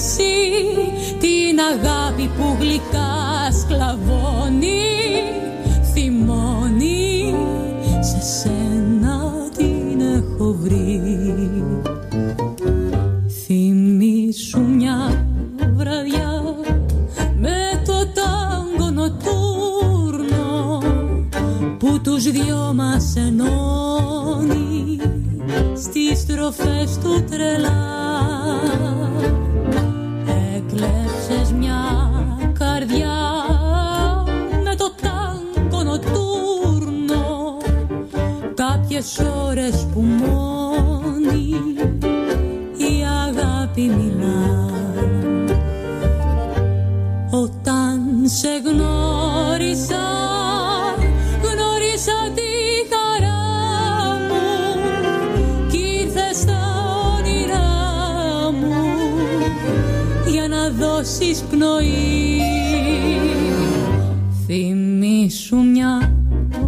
[0.00, 0.32] μεθύσι
[1.18, 2.56] την αγάπη που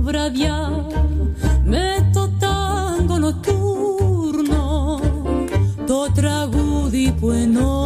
[0.05, 0.87] braviar,
[1.65, 5.01] meto tango notturno,
[5.87, 7.82] to.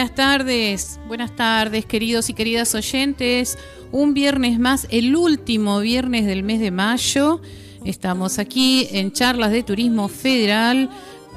[0.00, 3.58] Buenas tardes, buenas tardes queridos y queridas oyentes.
[3.92, 7.42] Un viernes más, el último viernes del mes de mayo.
[7.84, 10.88] Estamos aquí en Charlas de Turismo Federal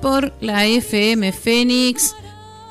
[0.02, 2.16] por la FM Fénix,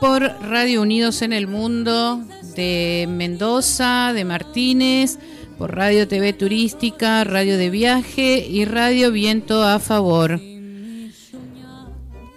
[0.01, 2.23] por Radio Unidos en el Mundo
[2.57, 5.19] de Mendoza, de Martínez,
[5.59, 10.41] por Radio TV Turística, Radio de Viaje y Radio Viento a Favor.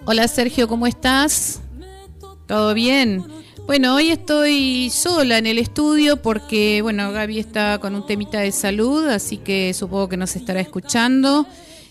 [0.03, 1.61] Hola Sergio, ¿cómo estás?
[2.47, 3.23] ¿Todo bien?
[3.65, 8.51] Bueno, hoy estoy sola en el estudio porque, bueno, Gaby está con un temita de
[8.51, 11.47] salud, así que supongo que nos estará escuchando.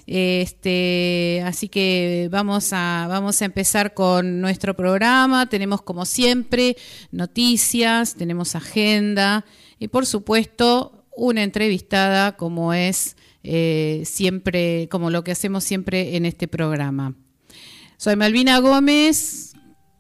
[0.07, 5.49] Este, así que vamos a, vamos a empezar con nuestro programa.
[5.49, 6.77] Tenemos, como siempre,
[7.11, 9.45] noticias, tenemos agenda
[9.81, 16.25] y, por supuesto, una entrevistada, como es eh, siempre, como lo que hacemos siempre en
[16.25, 17.17] este programa.
[17.97, 19.54] Soy Malvina Gómez,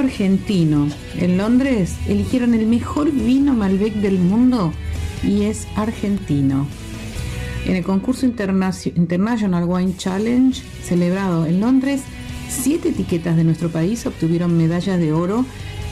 [0.00, 0.88] Argentino.
[1.18, 4.72] En Londres eligieron el mejor vino Malbec del mundo
[5.22, 6.66] y es argentino.
[7.66, 12.02] En el concurso International Wine Challenge, celebrado en Londres,
[12.48, 15.44] siete etiquetas de nuestro país obtuvieron medallas de oro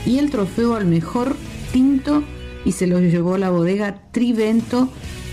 [0.05, 1.35] y el trofeo al mejor
[1.71, 2.23] tinto
[2.65, 4.89] y se lo llevó la bodega Trivento,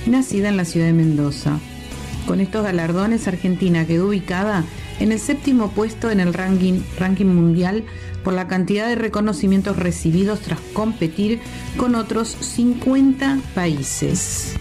[0.07, 1.59] nacida en la ciudad de Mendoza.
[2.27, 4.65] Con estos galardones, Argentina quedó ubicada
[5.01, 7.85] en el séptimo puesto en el ranking mundial
[8.25, 11.41] por la cantidad de reconocimientos recibidos tras competir
[11.77, 14.57] con otros 50 países.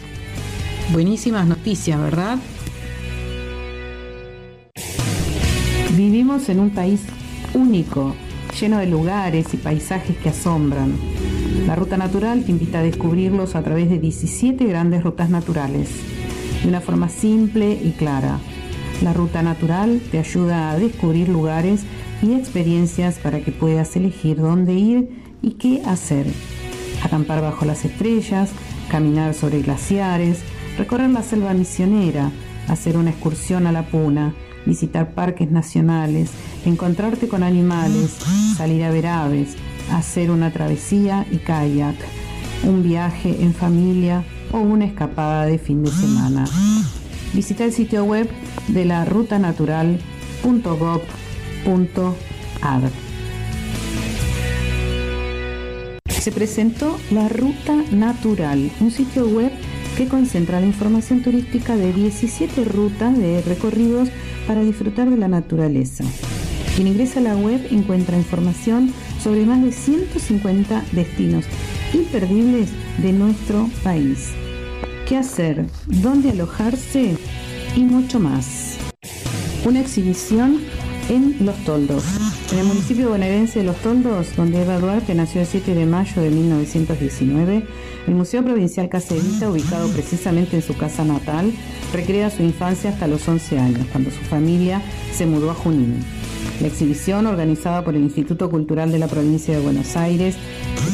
[0.92, 2.38] Buenísimas noticias, ¿verdad?
[5.95, 7.01] Vivimos en un país
[7.54, 8.13] único,
[8.60, 10.94] lleno de lugares y paisajes que asombran.
[11.66, 15.89] La Ruta Natural te invita a descubrirlos a través de 17 grandes rutas naturales,
[16.62, 18.39] de una forma simple y clara.
[19.01, 21.81] La Ruta Natural te ayuda a descubrir lugares
[22.24, 26.25] y experiencias para que puedas elegir dónde ir y qué hacer.
[27.04, 28.52] Acampar bajo las estrellas,
[28.90, 30.40] caminar sobre glaciares,
[30.78, 32.31] recorrer la selva misionera,
[32.70, 34.34] hacer una excursión a la puna,
[34.66, 36.31] visitar parques nacionales,
[36.66, 38.16] encontrarte con animales,
[38.56, 39.58] salir a ver aves,
[39.92, 41.98] hacer una travesía y kayak,
[42.64, 44.24] un viaje en familia
[44.54, 46.46] o una escapada de fin de semana.
[47.34, 48.30] Visita el sitio web
[48.69, 51.23] de la rutanatural.gov.ar.
[56.07, 59.51] Se presentó La Ruta Natural, un sitio web
[59.98, 64.10] que concentra la información turística de 17 rutas de recorridos
[64.48, 66.04] para disfrutar de la naturaleza.
[66.75, 71.45] Quien ingresa a la web encuentra información sobre más de 150 destinos
[71.94, 74.31] imperdibles de nuestro país.
[75.07, 75.66] ¿Qué hacer?
[75.86, 77.18] ¿Dónde alojarse?
[77.75, 78.77] Y mucho más.
[79.66, 80.62] Una exhibición
[81.10, 82.04] en Los Toldos.
[82.52, 86.22] En el municipio bonaerense de Los Toldos, donde Eva Duarte nació el 7 de mayo
[86.22, 87.64] de 1919,
[88.08, 91.52] el Museo Provincial Caserita, ubicado precisamente en su casa natal,
[91.94, 94.82] recrea su infancia hasta los 11 años, cuando su familia
[95.14, 96.00] se mudó a Junín.
[96.62, 100.36] La exhibición, organizada por el Instituto Cultural de la Provincia de Buenos Aires,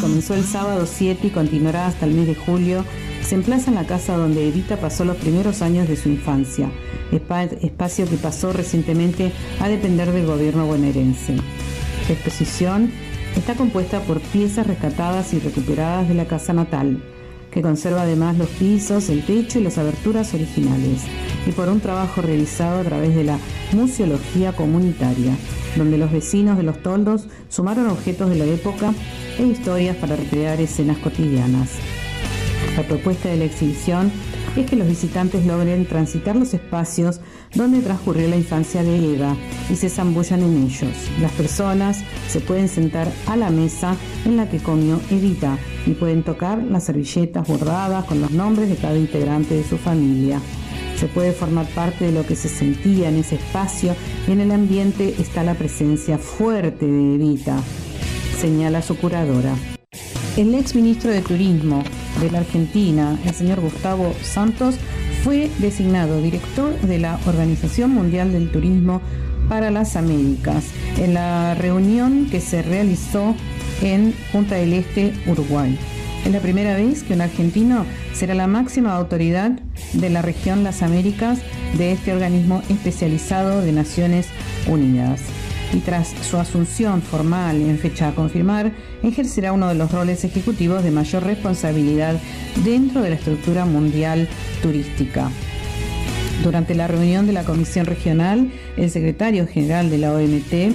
[0.02, 2.86] comenzó el sábado 7 y continuará hasta el mes de julio,
[3.30, 6.72] se emplaza en la casa donde Evita pasó los primeros años de su infancia,
[7.12, 11.36] espacio que pasó recientemente a depender del gobierno bonaerense.
[11.36, 12.90] La exposición
[13.36, 17.04] está compuesta por piezas rescatadas y recuperadas de la casa natal,
[17.52, 21.04] que conserva además los pisos, el techo y las aberturas originales,
[21.46, 23.38] y por un trabajo realizado a través de la
[23.74, 25.38] museología comunitaria,
[25.78, 28.92] donde los vecinos de los toldos sumaron objetos de la época
[29.38, 31.70] e historias para recrear escenas cotidianas.
[32.76, 34.12] La propuesta de la exhibición
[34.56, 37.20] es que los visitantes logren transitar los espacios
[37.54, 39.36] donde transcurrió la infancia de Eva
[39.70, 40.92] y se zambullan en ellos.
[41.22, 43.96] Las personas se pueden sentar a la mesa
[44.26, 48.76] en la que comió Evita y pueden tocar las servilletas bordadas con los nombres de
[48.76, 50.40] cada integrante de su familia.
[50.98, 53.96] Se puede formar parte de lo que se sentía en ese espacio
[54.28, 57.58] y en el ambiente está la presencia fuerte de Evita,
[58.38, 59.56] señala su curadora.
[60.36, 61.84] El ex ministro de Turismo
[62.22, 64.76] de la Argentina, el señor Gustavo Santos,
[65.24, 69.02] fue designado director de la Organización Mundial del Turismo
[69.48, 70.66] para las Américas
[70.98, 73.36] en la reunión que se realizó
[73.82, 75.78] en Punta del Este, Uruguay.
[76.26, 79.52] Es la primera vez que un argentino será la máxima autoridad
[79.94, 81.40] de la región Las Américas
[81.78, 84.28] de este organismo especializado de Naciones
[84.68, 85.22] Unidas
[85.74, 88.71] y tras su asunción formal en fecha a confirmar,
[89.04, 92.19] ejercerá uno de los roles ejecutivos de mayor responsabilidad
[92.63, 94.27] dentro de la estructura mundial
[94.62, 95.30] turística.
[96.44, 100.74] Durante la reunión de la Comisión Regional, el secretario general de la OMT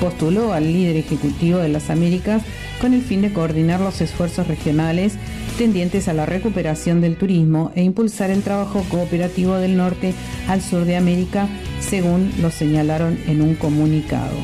[0.00, 2.42] postuló al líder ejecutivo de las Américas
[2.80, 5.14] con el fin de coordinar los esfuerzos regionales
[5.60, 10.14] tendientes a la recuperación del turismo e impulsar el trabajo cooperativo del norte
[10.48, 11.50] al sur de América,
[11.80, 14.38] según lo señalaron en un comunicado.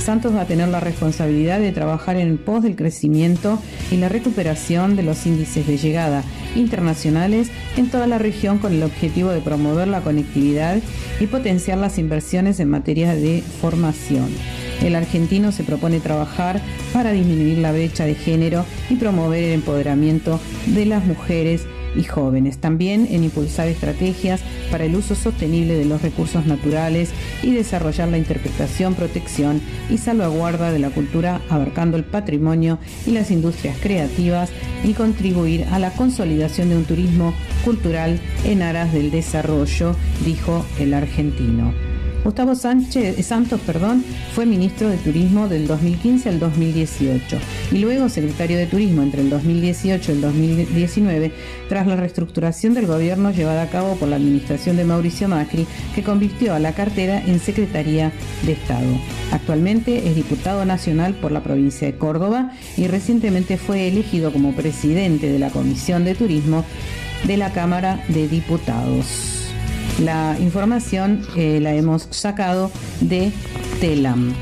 [0.00, 3.58] Santos va a tener la responsabilidad de trabajar en pos del crecimiento
[3.90, 6.24] y la recuperación de los índices de llegada
[6.56, 10.78] internacionales en toda la región con el objetivo de promover la conectividad
[11.20, 14.28] y potenciar las inversiones en materia de formación.
[14.82, 16.60] El argentino se propone trabajar
[16.92, 22.58] para disminuir la brecha de género y promover el empoderamiento de las mujeres y jóvenes.
[22.58, 27.10] También en impulsar estrategias para el uso sostenible de los recursos naturales
[27.42, 33.30] y desarrollar la interpretación, protección y salvaguarda de la cultura abarcando el patrimonio y las
[33.30, 34.50] industrias creativas
[34.84, 40.94] y contribuir a la consolidación de un turismo cultural en aras del desarrollo, dijo el
[40.94, 41.89] argentino.
[42.22, 47.38] Gustavo Sánchez, eh, Santos perdón, fue ministro de Turismo del 2015 al 2018
[47.72, 51.32] y luego secretario de Turismo entre el 2018 y el 2019
[51.68, 56.02] tras la reestructuración del gobierno llevada a cabo por la administración de Mauricio Macri que
[56.02, 58.12] convirtió a la cartera en Secretaría
[58.44, 58.88] de Estado.
[59.32, 65.32] Actualmente es diputado nacional por la provincia de Córdoba y recientemente fue elegido como presidente
[65.32, 66.64] de la Comisión de Turismo
[67.24, 69.49] de la Cámara de Diputados.
[70.00, 72.70] La información eh, la hemos sacado
[73.02, 73.30] de
[73.80, 74.34] Telam.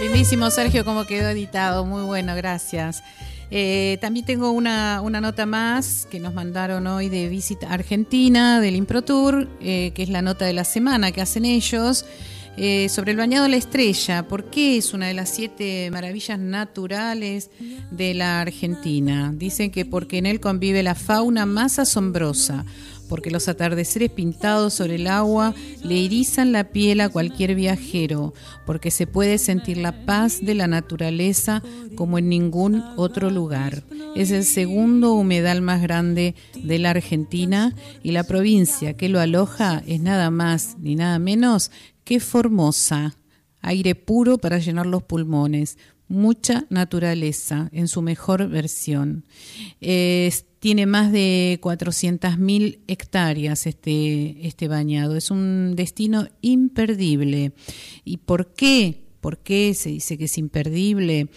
[0.00, 1.84] Lindísimo, Sergio, como quedó editado.
[1.84, 3.02] Muy bueno, gracias.
[3.50, 9.48] Eh, también tengo una, nota más que nos mandaron hoy de Visita Argentina, del ImproTour,
[9.60, 12.04] eh, que es la nota de la semana que hacen ellos.
[12.60, 14.26] Eh, sobre el bañado de la estrella.
[14.26, 17.50] ¿Por qué es una de las siete maravillas naturales
[17.92, 19.32] de la Argentina?
[19.32, 22.64] Dicen que porque en él convive la fauna más asombrosa
[23.08, 28.34] porque los atardeceres pintados sobre el agua le erizan la piel a cualquier viajero,
[28.66, 31.62] porque se puede sentir la paz de la naturaleza
[31.96, 33.82] como en ningún otro lugar.
[34.14, 39.82] Es el segundo humedal más grande de la Argentina y la provincia que lo aloja
[39.86, 41.70] es nada más ni nada menos
[42.08, 43.18] que Formosa.
[43.60, 45.76] Aire puro para llenar los pulmones,
[46.08, 49.26] mucha naturaleza en su mejor versión.
[49.78, 55.16] tiene más de 400.000 hectáreas este, este bañado.
[55.16, 57.52] Es un destino imperdible.
[58.06, 59.04] ¿Y por qué?
[59.20, 61.28] ¿Por qué se dice que es imperdible?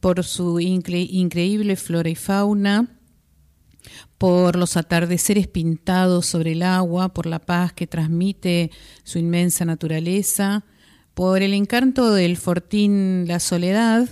[0.00, 2.99] Por su increíble flora y fauna,
[4.20, 8.70] por los atardeceres pintados sobre el agua, por la paz que transmite
[9.02, 10.66] su inmensa naturaleza,
[11.14, 14.10] por el encanto del fortín La Soledad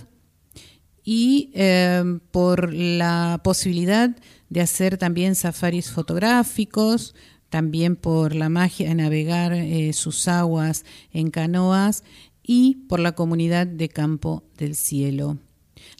[1.03, 4.09] y eh, por la posibilidad
[4.49, 7.13] de hacer también safaris fotográficos,
[7.49, 12.03] también por la magia de navegar eh, sus aguas en canoas
[12.41, 15.37] y por la comunidad de Campo del Cielo.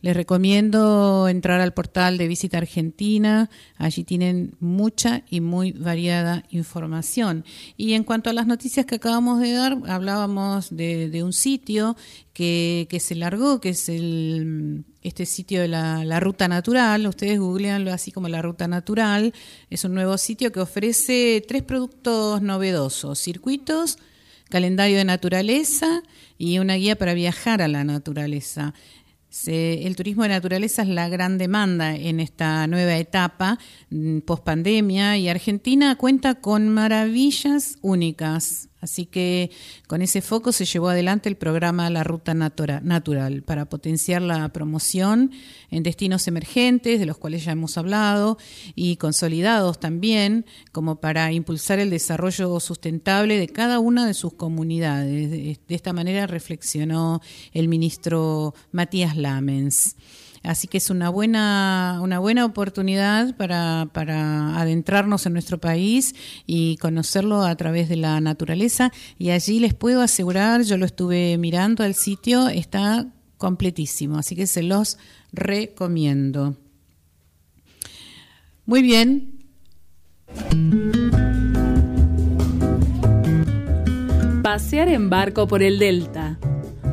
[0.01, 7.43] Les recomiendo entrar al portal de Visita Argentina, allí tienen mucha y muy variada información.
[7.75, 11.97] Y en cuanto a las noticias que acabamos de dar, hablábamos de, un sitio
[12.31, 17.05] que, se largó, que es el, este sitio de la, Ruta Natural.
[17.05, 19.33] Ustedes googleanlo así como la Ruta Natural.
[19.69, 23.97] Es un nuevo sitio que ofrece tres productos novedosos, circuitos,
[24.49, 26.03] calendario de naturaleza
[26.37, 28.73] y una guía para viajar a la naturaleza
[29.45, 33.59] el turismo de naturaleza es la gran demanda en esta nueva etapa
[33.89, 39.51] mm, post pandemia y Argentina cuenta con maravillas únicas Así que
[39.87, 45.31] con ese foco se llevó adelante el programa La Ruta Natural para potenciar la promoción
[45.69, 48.37] en destinos emergentes, de los cuales ya hemos hablado,
[48.75, 55.29] y consolidados también, como para impulsar el desarrollo sustentable de cada una de sus comunidades.
[55.29, 57.21] De esta manera reflexionó
[57.53, 59.95] el ministro Matías Lamens.
[60.43, 66.15] Así que es una buena, una buena oportunidad para, para adentrarnos en nuestro país
[66.45, 68.91] y conocerlo a través de la naturaleza.
[69.17, 74.47] Y allí les puedo asegurar, yo lo estuve mirando al sitio, está completísimo, así que
[74.47, 74.97] se los
[75.31, 76.57] recomiendo.
[78.65, 79.39] Muy bien.
[84.43, 86.39] Pasear en barco por el delta,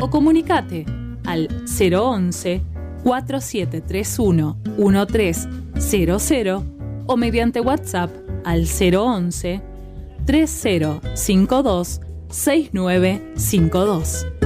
[0.00, 0.86] O comunicate
[1.26, 2.62] al 011
[3.04, 6.64] 4731 1300
[7.06, 8.10] o mediante WhatsApp
[8.44, 9.60] al 011
[10.24, 14.41] 3052 6952.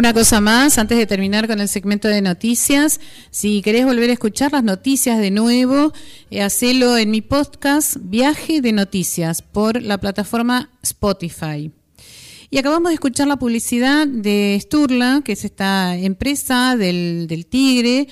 [0.00, 4.14] Una cosa más, antes de terminar con el segmento de noticias, si querés volver a
[4.14, 5.92] escuchar las noticias de nuevo,
[6.30, 11.70] eh, hacelo en mi podcast Viaje de Noticias por la plataforma Spotify.
[12.48, 18.08] Y acabamos de escuchar la publicidad de Sturla, que es esta empresa del, del Tigre,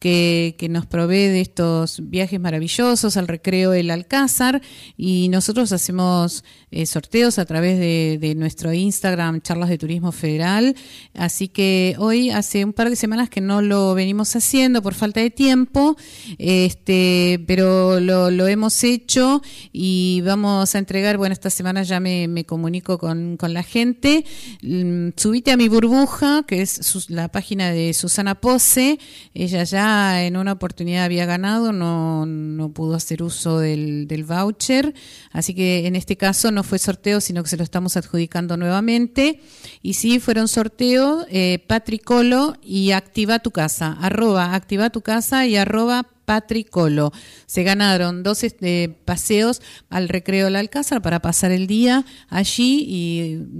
[0.00, 4.62] que, nos provee de estos viajes maravillosos al recreo El Alcázar
[4.96, 10.74] y nosotros hacemos eh, sorteos a través de, nuestro Instagram, Charlas de Turismo Federal.
[11.14, 15.20] Así que hoy hace un par de semanas que no lo venimos haciendo por falta
[15.20, 15.96] de tiempo,
[16.38, 19.42] este, pero lo, hemos hecho
[19.72, 24.24] y vamos a entregar, bueno, esta semana ya me, comunico con, la gente.
[24.62, 28.98] Mm, subite a mi burbuja, que es la página de Susana Pose,
[29.34, 34.94] ella ya en una oportunidad había ganado, no, no pudo hacer uso del, del, voucher,
[35.32, 39.40] así que en este caso no fue sorteo, sino que se lo estamos adjudicando nuevamente.
[39.82, 45.56] Y sí, fueron sorteo eh, Patricolo y Activa tu Casa, arroba Activa tu Casa y
[45.56, 47.10] arroba Patricolo.
[47.46, 52.86] Se ganaron dos este, paseos al recreo del Alcázar para pasar el día allí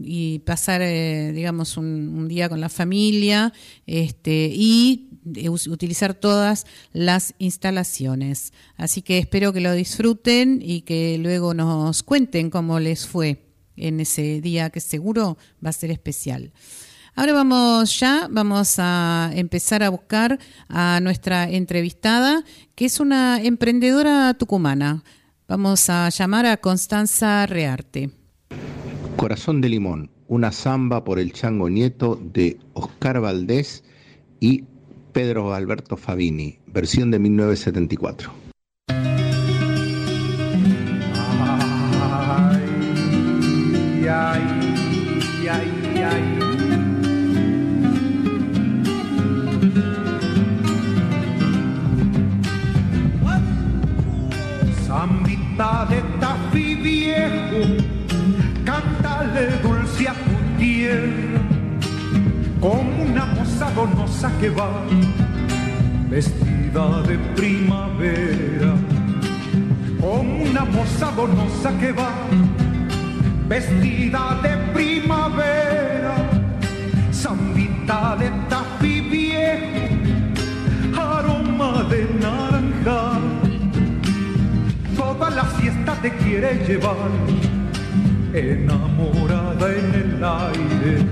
[0.05, 3.53] y, pasar, eh, digamos, un, día con la familia
[3.89, 5.09] este, y
[5.69, 8.53] utilizar todas las instalaciones.
[8.77, 13.99] Así que espero que lo disfruten y que luego nos cuenten cómo les fue en
[13.99, 16.53] ese día que seguro va a ser especial.
[17.15, 20.39] Ahora vamos ya, vamos a empezar a buscar
[20.69, 25.03] a nuestra entrevistada, que es una emprendedora tucumana.
[25.49, 28.11] Vamos a llamar a Constanza Rearte.
[29.17, 33.83] Corazón de Limón, una samba por el chango nieto de Oscar Valdés
[34.39, 34.65] y
[35.13, 38.33] Pedro Alberto Fabini, versión de 1974.
[42.49, 42.63] Ay,
[44.09, 44.60] ay,
[55.61, 57.77] de tafi viejo,
[58.65, 61.39] cántale dulce a tu tierra,
[62.59, 64.71] como una moza donosa que va,
[66.09, 68.75] vestida de primavera,
[70.01, 72.11] como una moza donosa que va,
[73.47, 76.15] vestida de primavera,
[77.13, 79.77] zambita de tafi viejo,
[80.97, 82.50] aroma de naranja
[85.31, 87.11] la siesta te quiere llevar,
[88.33, 91.07] enamorada en el aire.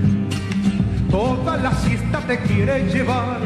[1.09, 3.39] Toda la siesta te quiere llevar,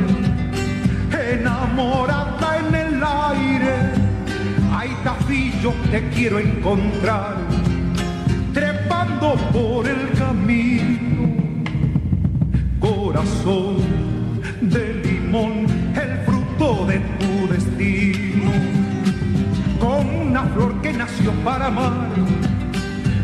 [1.12, 3.74] enamorada en el aire.
[4.76, 7.38] Ay, tafillo, te quiero encontrar,
[8.54, 11.34] trepando por el camino.
[12.80, 14.03] Corazón
[21.24, 21.94] nació para amar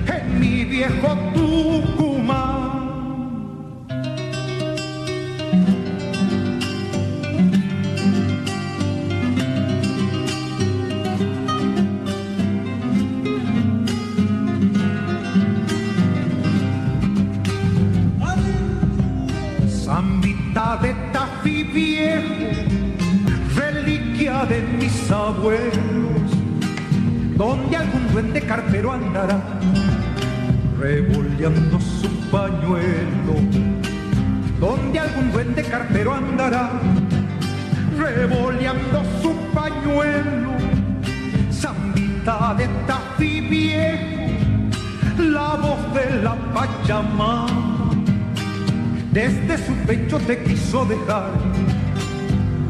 [0.07, 2.69] en mi viejo Tucumán.
[19.67, 22.23] Zambita de Tafi viejo,
[23.55, 25.88] reliquia de mis abuelos
[27.39, 29.39] donde algún duende cartero andará,
[30.77, 33.33] revoleando su pañuelo,
[34.59, 36.69] donde algún duende cartero andará,
[37.97, 40.51] revoleando su pañuelo,
[41.49, 44.33] zambita de tafi viejo,
[45.17, 47.47] la voz de la Pachamama,
[49.13, 51.31] desde su pecho te quiso dejar,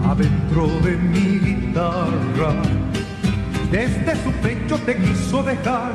[0.06, 2.54] adentro de mi guitarra
[3.72, 5.94] desde su pecho te quiso dejar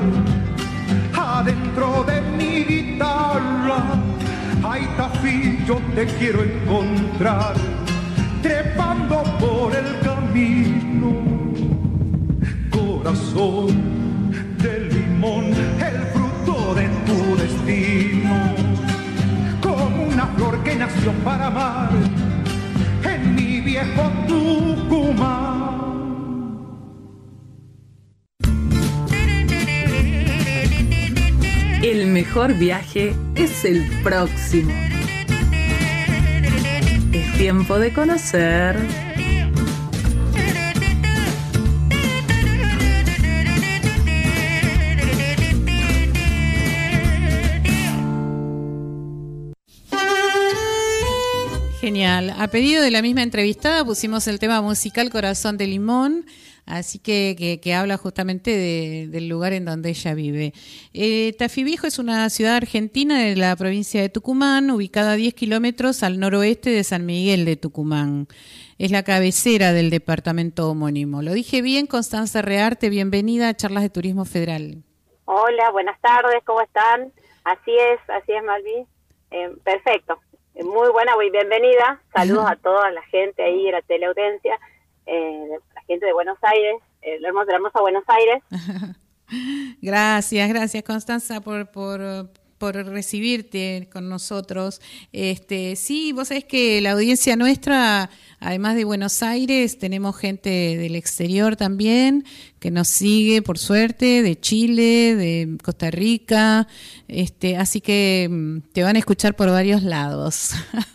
[1.17, 3.83] adentro de mi guitarra.
[4.63, 7.55] Ay, Tafillo, te quiero encontrar
[8.43, 11.15] trepando por el camino.
[12.71, 14.31] Corazón
[14.63, 15.47] de limón,
[15.81, 18.35] el fruto de tu destino.
[19.61, 21.91] Como una flor que nació para amar
[23.03, 25.74] en mi viejo Tucumán.
[32.25, 34.73] Mejor viaje es el próximo.
[37.13, 38.77] Es tiempo de conocer.
[51.79, 52.35] Genial.
[52.39, 56.25] A pedido de la misma entrevistada pusimos el tema musical Corazón de Limón
[56.67, 58.51] así que, que, habla justamente
[59.09, 60.53] del lugar en donde ella vive.
[60.93, 66.03] Eh, Viejo es una ciudad argentina de la provincia de Tucumán, ubicada a 10 kilómetros
[66.03, 68.29] al noroeste de San Miguel de Tucumán.
[68.79, 71.23] Es la cabecera del departamento homónimo.
[71.23, 74.83] Lo dije bien, Constanza Rearte, bienvenida a Charlas de Turismo Federal.
[75.27, 77.13] Hola, buenas tardes, ¿cómo están?
[77.45, 78.87] Así es, así es, Malví.
[79.31, 80.19] Eh, perfecto,
[80.63, 82.01] muy buena, muy bienvenida.
[82.13, 84.59] Saludos a toda la gente ahí, la teleaudiencia.
[85.07, 88.43] Eh, gente de Buenos Aires, eh, hermoso, hermosa Buenos Aires.
[89.83, 94.81] gracias, gracias Constanza por, por, por recibirte con nosotros.
[95.13, 100.95] Este, sí, vos sabés que la audiencia nuestra, además de Buenos Aires, tenemos gente del
[100.97, 102.25] exterior también
[102.59, 106.67] que nos sigue, por suerte, de Chile, de Costa Rica,
[107.09, 110.53] este, así que mm, te van a escuchar por varios lados.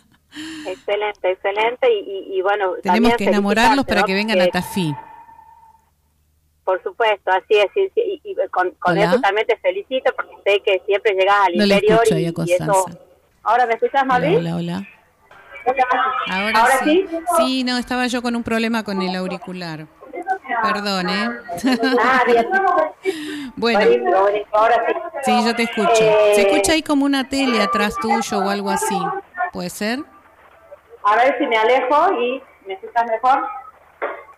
[0.66, 1.88] Excelente, excelente.
[1.92, 4.94] Y, bueno, tenemos que enamorarlos para que vengan a Tafí.
[6.64, 7.70] Por supuesto, así es.
[7.74, 12.86] Y, con, eso también te felicito porque sé que siempre llegas al interior y, eso.
[13.42, 14.36] ¿Ahora me escuchas, Mavi?
[14.36, 14.88] Hola, hola.
[16.30, 17.06] Ahora, sí.
[17.36, 17.64] sí.
[17.64, 19.86] no, estaba yo con un problema con el auricular.
[20.62, 21.28] Perdón, ¿eh?
[22.00, 22.22] Ah,
[23.56, 23.80] bueno.
[25.22, 25.94] Sí, yo te escucho.
[25.94, 28.98] Se eh, escucha ahí como una tele atrás tuyo o algo así.
[29.52, 30.00] ¿Puede ser?
[31.04, 33.46] A ver si me alejo y me escuchas mejor.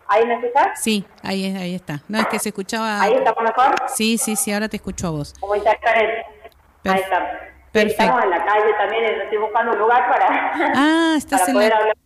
[0.08, 0.80] ¿Ahí me escuchas?
[0.82, 2.02] Sí, ahí, ahí está.
[2.08, 3.00] No, es que se escuchaba...
[3.00, 3.74] ¿Ahí está mejor?
[3.88, 5.34] Sí, sí, sí, ahora te escucho a vos.
[5.40, 7.52] Como Ahí está.
[7.72, 8.02] Perfecto.
[8.02, 11.70] Estamos en la calle también, estoy buscando un lugar para, ah, estás para en poder
[11.70, 11.76] la...
[11.78, 11.96] hablar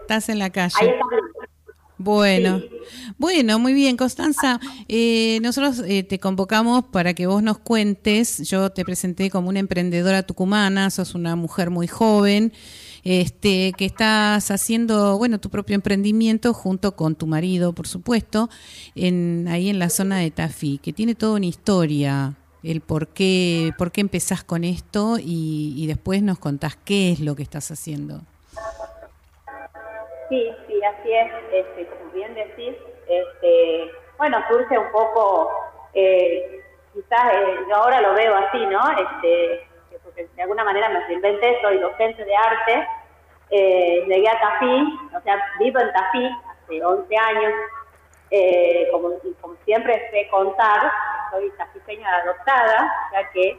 [0.00, 0.74] Estás en la calle.
[0.80, 1.04] Ahí está.
[1.98, 2.62] Bueno,
[3.18, 4.60] bueno, muy bien, Constanza.
[4.88, 8.48] Eh, nosotros eh, te convocamos para que vos nos cuentes.
[8.48, 12.52] Yo te presenté como una emprendedora tucumana, sos una mujer muy joven
[13.08, 18.48] este, que estás haciendo, bueno, tu propio emprendimiento junto con tu marido, por supuesto,
[18.96, 22.32] en, ahí en la zona de Tafí, que tiene toda una historia,
[22.64, 27.36] el por qué, por qué empezás con esto y, después nos contás qué es lo
[27.36, 28.22] que estás haciendo.
[30.28, 32.74] Sí, sí, así es, este, como bien decís,
[33.08, 35.52] este, bueno, surge un poco,
[35.94, 36.60] eh,
[36.92, 38.80] quizás eh, yo ahora lo veo así, ¿no?
[38.90, 39.75] Este,
[40.16, 42.88] de alguna manera me reinventé, soy docente de arte,
[43.50, 47.52] eh, llegué a Tafí, o sea, vivo en Tafí hace 11 años,
[48.30, 49.10] eh, como,
[49.64, 50.90] siempre sé contar,
[51.30, 53.58] soy tafiteña adoptada, ya que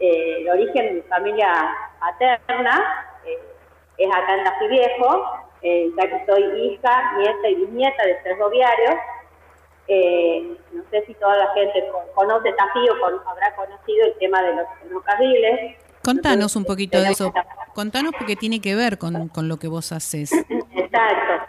[0.00, 1.52] eh, el origen de mi familia
[2.00, 3.04] paterna
[3.96, 5.24] es acá en Tafí Viejo,
[5.62, 8.94] ya que soy hija, nieta y bisnieta de ferroviarios.
[10.72, 14.66] no sé si toda la gente conoce Tafí o habrá conocido el tema de los
[14.80, 15.87] ferrocarriles.
[16.08, 17.34] Contanos un poquito de eso.
[17.74, 20.32] Contanos porque tiene que ver con, con lo que vos haces.
[20.32, 21.44] Exacto.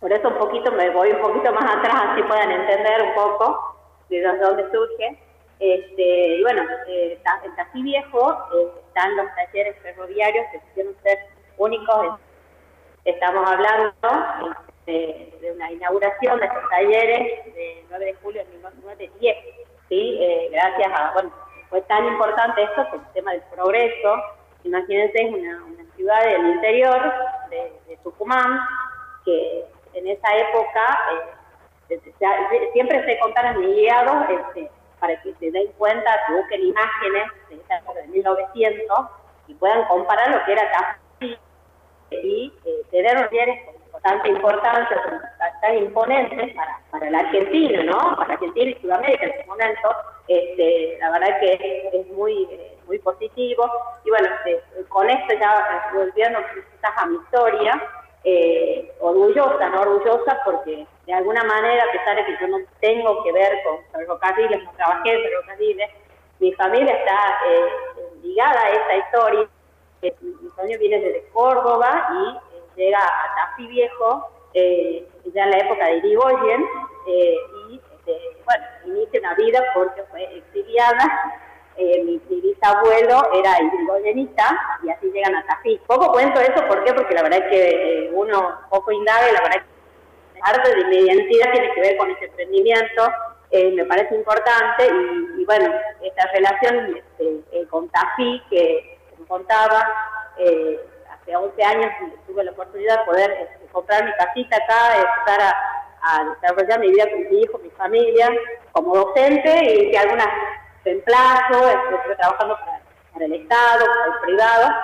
[0.00, 3.76] Por eso un poquito me voy un poquito más atrás, así puedan entender un poco
[4.08, 5.18] de dónde surge.
[5.60, 7.20] Este, y bueno, eh,
[7.74, 11.18] en Viejo eh, están los talleres ferroviarios que quisieron ser
[11.58, 12.18] únicos.
[13.04, 13.92] Estamos hablando
[14.86, 19.36] este, de, una inauguración de estos talleres de 9 de julio de 1910.
[19.90, 20.18] ¿sí?
[20.18, 21.30] Eh, gracias a, bueno,
[21.70, 24.22] fue tan importante esto que el tema del progreso.
[24.64, 25.62] Imagínense, es una,
[25.96, 27.12] ciudad del interior
[27.50, 28.60] de, Tucumán,
[29.24, 30.98] que en esa época
[31.88, 32.00] eh,
[32.72, 37.78] siempre se contaron guiados este, para que se den cuenta, que busquen imágenes de esa
[37.78, 38.98] época de 1900
[39.48, 41.38] y puedan comparar lo que era Café
[42.10, 43.16] y eh, tener
[43.66, 45.22] con tanta importancia,
[45.60, 48.16] tan imponentes para, para la Argentina, ¿no?
[48.16, 49.88] Para Argentina y Sudamérica en ese momento
[50.28, 52.46] este, la verdad que es, muy
[52.86, 53.70] muy positivo.
[54.04, 57.82] Y bueno, este, con esto ya volviendo quizás a mi historia,
[58.24, 63.22] eh, orgullosa, no orgullosa, porque de alguna manera, a pesar de que yo no tengo
[63.22, 65.90] que ver con ferrocarriles, no trabajé en ferrocarriles,
[66.40, 67.68] mi familia está eh,
[68.22, 69.48] ligada a esta historia.
[70.02, 72.47] Eh, mi sueño viene desde Córdoba y
[72.78, 76.64] llega a Tafí Viejo, ya en la época de Irigoyen,
[77.70, 81.34] y este, bueno, inicia una vida porque fue exiliada.
[81.76, 85.80] Eh, mi, bisabuelo era irigoyenista y así llegan a Tafí.
[85.86, 86.92] Poco cuento eso, ¿por qué?
[86.92, 87.68] Porque la verdad es que
[88.06, 89.64] eh, uno poco indaga y la verdad es
[90.34, 93.12] que parte de mi identidad tiene que ver con ese emprendimiento.
[93.50, 94.88] Eh, me parece importante
[95.38, 99.86] y, bueno, esta relación este, con Tafí que me contaba,
[101.28, 101.92] hace 11 años
[102.26, 105.54] tuve la oportunidad de poder este, comprar mi casita acá, empezar
[106.02, 108.30] a desarrollar mi vida con mi hijo, mi familia,
[108.72, 110.28] como docente y que algunas
[110.84, 112.56] reemplazo, estoy trabajando
[113.12, 114.74] para, el Estado, para el privado,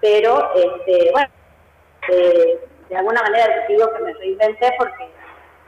[0.00, 1.28] pero este, bueno,
[2.08, 5.04] eh, de alguna manera digo que me reinventé porque,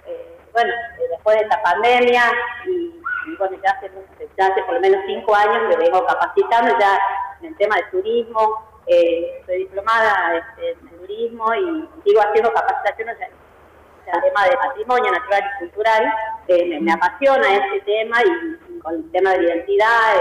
[0.06, 2.22] eh, bueno, eh, después de esta pandemia
[2.66, 3.90] y, bueno, ya hace,
[4.38, 6.98] ya hace por lo menos cinco años me vengo capacitando ya
[7.40, 8.73] en el tema del turismo,
[9.46, 13.16] soy diplomada este, en turismo y sigo haciendo capacitaciones
[14.12, 16.14] el tema de patrimonio natural y cultural,
[16.48, 20.14] eh, me, apasiona ese tema y, con el tema de la identidad,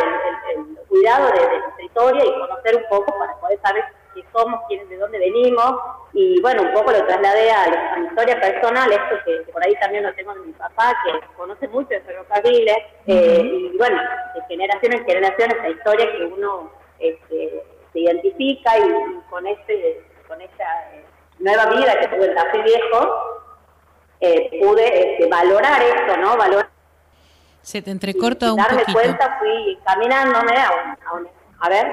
[0.56, 4.88] el, cuidado de, nuestra historia y conocer un poco para poder saber qué somos, quién,
[4.88, 5.73] de dónde venimos,
[6.13, 10.04] y bueno, un poco lo trasladé a, mi historia personal, esto que, por ahí también
[10.04, 13.99] lo tengo de mi papá, que conoce mucho de ferrocarriles, eh, y bueno,
[14.36, 20.41] de generación en generación esa historia que uno este, se identifica y, con este con
[20.41, 21.06] esta eh,
[21.39, 23.43] nueva vida que tuve en Café Viejo,
[24.19, 26.36] eh, pude este, valorar esto, ¿no?
[26.36, 26.73] Valorar
[27.63, 28.99] se te entrecorta un darme poquito.
[28.99, 30.69] cuenta fui caminándome a
[31.15, 31.27] un,
[31.62, 31.89] a, ver,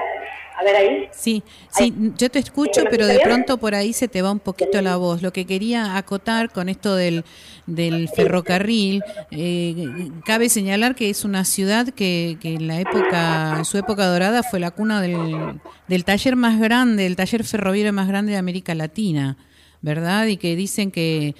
[0.61, 1.09] a ver ahí.
[1.11, 4.81] Sí, sí, yo te escucho, pero de pronto por ahí se te va un poquito
[4.81, 5.21] la voz.
[5.21, 7.25] Lo que quería acotar con esto del,
[7.65, 13.65] del ferrocarril, eh, cabe señalar que es una ciudad que, que en la época, en
[13.65, 18.07] su época dorada fue la cuna del, del taller más grande, el taller ferroviario más
[18.07, 19.37] grande de América Latina.
[19.83, 20.27] ¿verdad?
[20.27, 21.33] Y que dicen que,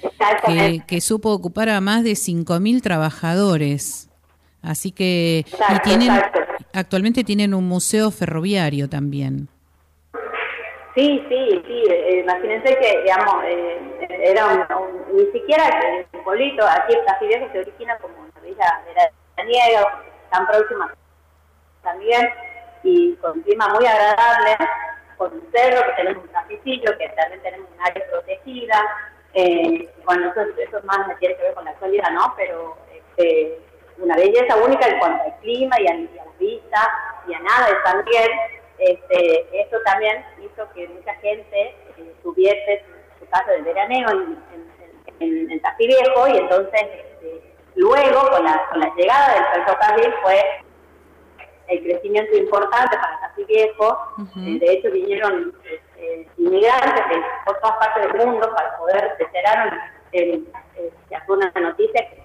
[0.48, 4.10] que, que, supo ocupar a más de 5.000 trabajadores.
[4.62, 6.12] Así que y tienen,
[6.74, 9.47] actualmente tienen un museo ferroviario también.
[10.95, 11.84] Sí, sí, sí.
[11.89, 13.80] Eh, imagínense que, digamos, eh,
[14.24, 15.63] era un, ni siquiera
[16.13, 20.93] un pueblito, aquí en Viejo se origina como una villa de la niega, tan próxima
[21.82, 22.30] también,
[22.84, 24.58] y con un clima muy agradable,
[25.17, 28.82] con un cerro, que tenemos un castillo, que también tenemos un área protegida.
[29.34, 32.34] Eh, bueno, eso, eso más tiene que ver con la actualidad, ¿no?
[32.36, 33.60] Pero este,
[34.02, 36.92] una belleza única en cuanto al clima y a, la vista
[37.28, 38.30] y a nada también.
[38.78, 42.84] Este, esto también hizo que mucha gente eh, tuviese
[43.20, 44.38] su, casa de veraneo en,
[45.20, 50.62] en, en, Viejo y entonces este, luego con la, con la llegada del ferrocarril fue
[51.72, 53.98] el crecimiento importante para Tafí Viejo.
[54.38, 59.24] Eh, de hecho vinieron este, inmigrantes de por todas partes del mundo para poder, se
[59.24, 59.80] enteraron,
[60.12, 60.44] eh,
[60.76, 60.92] eh,
[61.28, 62.21] una noticia que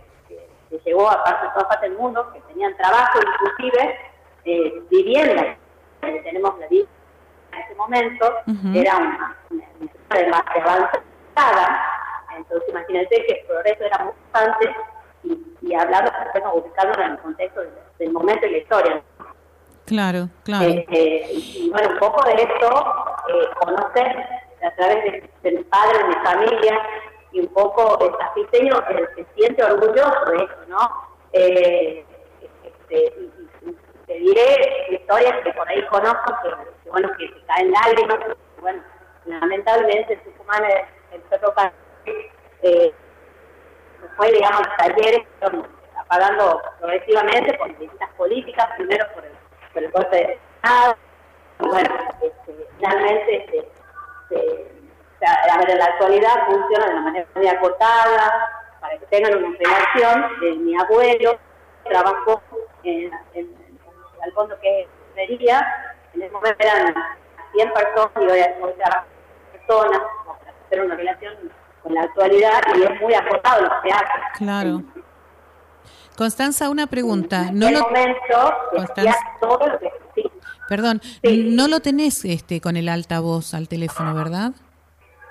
[0.70, 1.22] que llegó a
[1.54, 3.98] toda parte del mundo, que tenían trabajo, inclusive
[4.44, 5.56] eh, vivienda.
[6.00, 6.86] tenemos la vida
[7.52, 8.34] en ese momento,
[8.74, 11.82] era una, una más avanzada.
[12.36, 14.70] Entonces, imagínense que el progreso era muy antes
[15.22, 16.10] y, y hablando,
[16.54, 17.60] ubicándolo en el contexto
[17.98, 19.02] del, momento y la historia.
[19.86, 20.66] Claro, claro.
[20.66, 22.94] Eh, y bueno, un poco de esto,
[23.28, 24.26] eh, conocer
[24.62, 26.82] a través del padre de mi familia,
[27.36, 28.82] y un poco el tapiceño
[29.14, 30.78] se siente orgulloso de eso, ¿no?
[31.34, 32.04] Eh,
[32.64, 38.18] este, y, te diré historias que por ahí conozco que, bueno, que, caen lágrimas,
[38.60, 38.82] bueno,
[39.26, 40.62] lamentablemente en Tucumán
[41.12, 41.52] el, perro
[42.62, 42.94] eh,
[44.16, 45.26] fue, digamos, talleres
[45.98, 49.32] apagando progresivamente por distintas políticas, primero por el,
[49.74, 50.96] por el golpe de Estado,
[51.60, 53.68] y bueno, este, finalmente
[54.30, 54.75] este,
[55.68, 60.52] en la actualidad funciona de una manera muy acotada, para que tengan una relación de
[60.56, 61.38] mi abuelo,
[61.84, 62.42] trabajó
[62.82, 63.56] en, en,
[64.24, 65.66] el fondo que es Sería,
[66.12, 66.94] en ese momento eran
[67.54, 69.04] 100 personas y hoy, trabajan
[69.50, 71.34] personas, para hacer una relación
[71.82, 74.04] con la actualidad y es muy acotado lo que hace.
[74.36, 74.82] Claro.
[76.18, 77.46] Constanza, una pregunta.
[77.48, 77.80] En no lo...
[77.80, 79.16] momento, Constanza...
[79.40, 79.90] todo lo que...
[80.14, 80.30] Sí.
[80.68, 84.52] Perdón, no lo tenés este con el altavoz al teléfono, ¿verdad?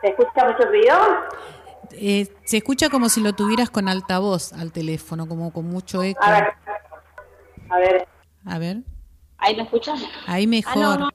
[0.05, 0.95] ¿Se escucha mucho ruido?
[1.93, 6.21] Eh, se escucha como si lo tuvieras con altavoz al teléfono, como con mucho eco.
[6.21, 6.53] A ver.
[7.69, 8.07] A ver.
[8.45, 8.77] A ver.
[9.39, 9.97] ¿Ahí me escuchan?
[10.27, 10.73] Ahí mejor.
[10.75, 11.09] Ah, no, no,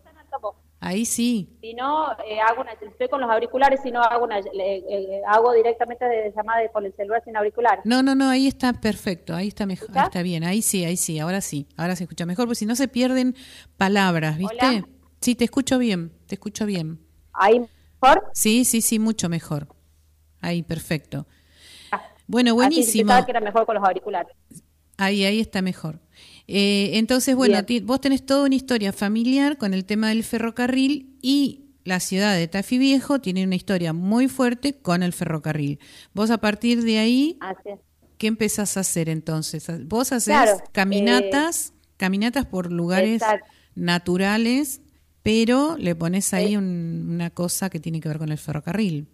[0.81, 1.57] Ahí sí.
[1.61, 5.53] Si no, eh, hago una, estoy con los auriculares, si no hago una, eh, hago
[5.53, 7.85] directamente de llamada con el celular sin auriculares.
[7.85, 10.97] No, no, no, ahí está perfecto, ahí está mejor, ahí está bien, ahí sí, ahí
[10.97, 13.37] sí, ahora sí, ahora se escucha mejor, porque si no se pierden
[13.77, 14.85] palabras, ¿viste?
[15.21, 16.99] Sí, te escucho bien, te escucho bien.
[17.35, 17.69] Ahí
[18.33, 19.69] Sí, sí, sí, mucho mejor.
[20.41, 21.27] Ahí, perfecto.
[21.93, 23.13] Ah, bueno, buenísimo.
[23.25, 24.35] que era mejor con los auriculares.
[24.97, 26.01] Ahí, ahí está mejor.
[26.47, 31.71] Eh, entonces, bueno, vos tenés toda una historia familiar con el tema del ferrocarril y
[31.85, 35.79] la ciudad de Tafí Viejo tiene una historia muy fuerte con el ferrocarril.
[36.13, 37.39] Vos a partir de ahí,
[38.19, 39.67] ¿qué empezás a hacer entonces?
[39.87, 40.35] Vos haces
[40.73, 43.23] caminatas, eh, caminatas por lugares
[43.75, 44.83] naturales
[45.31, 49.07] pero le pones ahí una cosa que tiene que ver con el ferrocarril.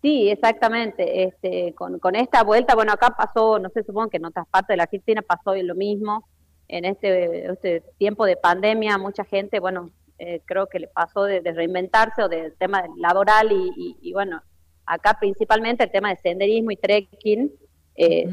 [0.00, 1.24] Sí, exactamente.
[1.24, 4.68] Este, con, con esta vuelta, bueno, acá pasó, no sé, supongo que en otras partes
[4.68, 6.28] de la Argentina pasó lo mismo.
[6.68, 9.90] En este, este tiempo de pandemia, mucha gente, bueno,
[10.20, 14.40] eh, creo que le pasó de, reinventarse o del tema laboral y, bueno,
[14.86, 17.50] acá principalmente el tema de senderismo y trekking,
[17.96, 18.28] eh,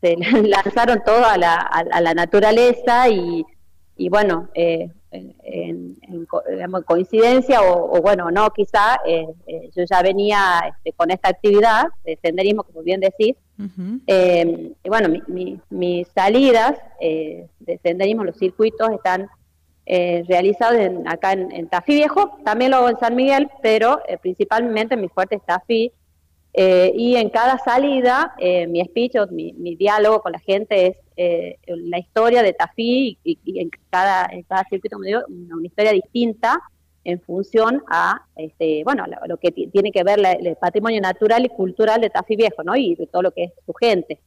[0.00, 3.44] se, lanzaron todo a la, a, la naturaleza y,
[3.96, 6.26] y bueno, eh, en,
[6.86, 12.18] coincidencia o, bueno, no quizá, eh, eh, yo ya venía este, con esta actividad de
[12.22, 13.36] senderismo, como bien decís,
[14.06, 15.08] eh, y bueno,
[15.70, 19.28] mis salidas de senderismo, los circuitos están
[19.86, 25.08] realizados en, acá en, Tafí Viejo, también lo hago en San Miguel, pero principalmente mi
[25.08, 25.92] fuerte es Tafí.
[26.56, 28.34] Y en cada salida,
[28.68, 33.70] mi speech o mi, diálogo con la gente es la historia de Tafí y, en,
[33.90, 36.60] cada, en cada circuito me digo, una, historia distinta
[37.04, 42.00] en función a este, bueno lo, que tiene que ver el patrimonio natural y cultural
[42.00, 42.74] de Tafí Viejo, ¿no?
[42.76, 44.20] Y de todo lo que es su gente.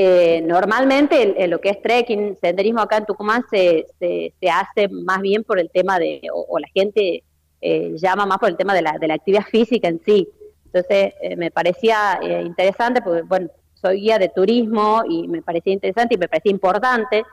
[0.00, 5.42] Eh, normalmente lo que es trekking, senderismo acá en Tucumán se, se, hace más bien
[5.42, 7.24] por el tema de, o, la gente
[7.60, 10.28] eh, llama más por el tema de la, de la actividad física en sí.
[10.66, 13.48] Entonces eh, me parecía interesante porque, bueno,
[13.80, 17.24] soy guía de turismo y me parecía interesante y me parecía importante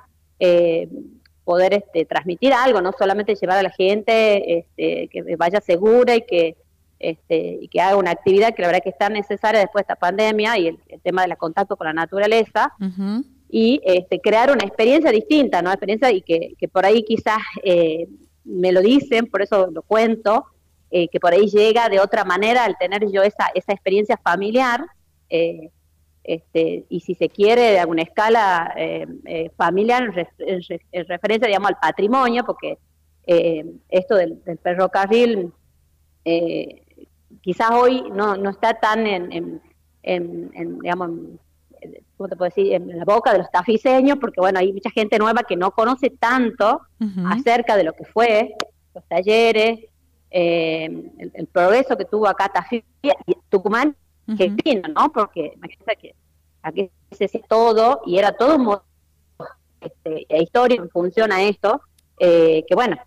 [1.46, 6.22] poder este, transmitir algo, no solamente llevar a la gente este, que vaya segura y
[6.22, 6.58] que
[6.98, 9.96] este, y que haga una actividad que la verdad que está necesaria después de esta
[9.96, 12.74] pandemia y el, tema del contacto con la naturaleza
[13.50, 15.72] y este, crear una experiencia distinta, ¿no?
[15.72, 18.08] Experiencia y que, por ahí quizás eh,
[18.44, 20.46] me lo dicen, por eso lo cuento,
[20.90, 24.86] eh, que por ahí llega de otra manera al tener yo esa, esa experiencia familiar.
[25.30, 25.70] Eh,
[26.28, 28.74] este, y si se quiere de alguna escala
[29.56, 32.78] familiar en, referencia digamos al patrimonio porque
[33.90, 35.52] esto del, del ferrocarril
[36.26, 36.82] eh,
[37.42, 39.62] quizás hoy no, no está tan en,
[40.02, 41.12] en, digamos,
[42.18, 45.20] ¿cómo te puedo decir?, en la boca de los tafiseños, porque bueno, hay mucha gente
[45.20, 46.82] nueva que no conoce tanto
[47.28, 48.56] acerca de lo que fue,
[48.96, 49.80] los talleres,
[50.32, 52.84] eh, el, progreso que tuvo acá Tafí
[54.28, 55.12] y Tucumán, que vino, ¿no?
[55.12, 56.16] Porque imagínate que
[56.62, 58.78] aquí se hace todo y era todo un
[59.82, 61.82] este, historia en función a esto,
[62.20, 62.98] eh, que bueno,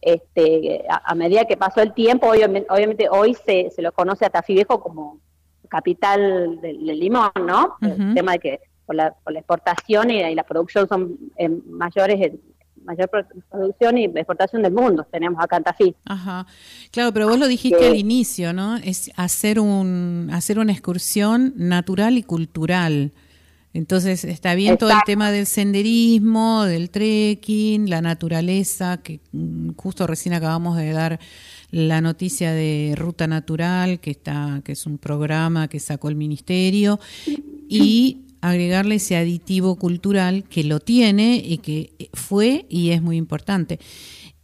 [0.00, 4.54] este, a, medida que pasó el tiempo, obviamente, hoy se, se, lo conoce a Tafí
[4.54, 5.20] Viejo como
[5.68, 7.76] capital del, limón, ¿no?
[7.80, 11.18] El tema de que por la, exportación y, la producción son
[11.66, 12.32] mayores,
[12.86, 13.10] mayor
[13.50, 15.94] producción y exportación del mundo tenemos acá en Tafí.
[16.04, 16.46] Ajá,
[16.90, 18.76] claro, pero vos lo dijiste al inicio, ¿no?
[18.76, 23.12] Es hacer un hacer una excursión natural y cultural.
[23.76, 30.06] Entonces está bien todo el tema del senderismo, del trekking, la naturaleza, que mm, justo
[30.06, 31.20] recién acabamos de dar
[31.70, 36.98] la noticia de Ruta Natural, que está, que es un programa que sacó el ministerio,
[37.68, 43.78] y agregarle ese aditivo cultural que lo tiene y que fue y es muy importante.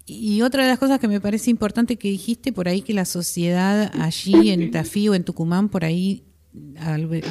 [0.05, 3.05] Y otra de las cosas que me parece importante que dijiste por ahí que la
[3.05, 6.25] sociedad allí en Tafí o en Tucumán por ahí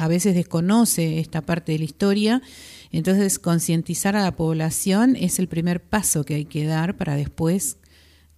[0.00, 2.42] a veces desconoce esta parte de la historia,
[2.90, 7.78] entonces concientizar a la población es el primer paso que hay que dar para después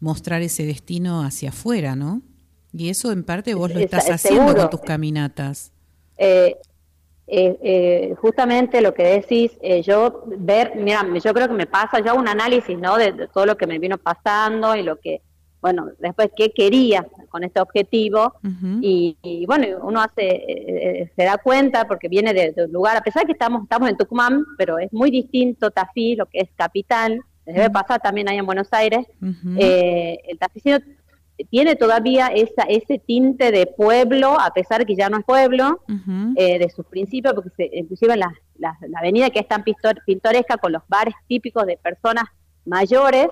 [0.01, 2.20] mostrar ese destino hacia afuera, ¿no?
[2.73, 5.73] Y eso en parte vos lo estás haciendo con tus caminatas.
[6.18, 6.57] Eh,
[7.27, 12.15] eh, eh, justamente lo que decís, yo ver, mira, yo creo que me pasa ya
[12.15, 12.97] un análisis, ¿no?
[12.97, 15.23] de, todo lo que me vino pasando y lo que
[15.65, 18.35] bueno, después qué quería con este objetivo.
[18.83, 23.01] Y, bueno, uno hace, eh, eh, se da cuenta porque viene de, un lugar, a
[23.01, 26.51] pesar de que estamos, estamos en Tucumán, pero es muy distinto Tafí, lo que es
[26.55, 29.07] capital, debe pasar también ahí en Buenos Aires,
[29.59, 30.39] eh, el
[31.51, 35.81] tiene todavía esa, ese tinte de pueblo, a pesar de que ya no es pueblo,
[35.87, 40.83] de sus principios, porque se, inclusive la, la, avenida que es tan pintoresca con los
[40.88, 42.25] bares típicos de personas
[42.64, 43.29] mayores,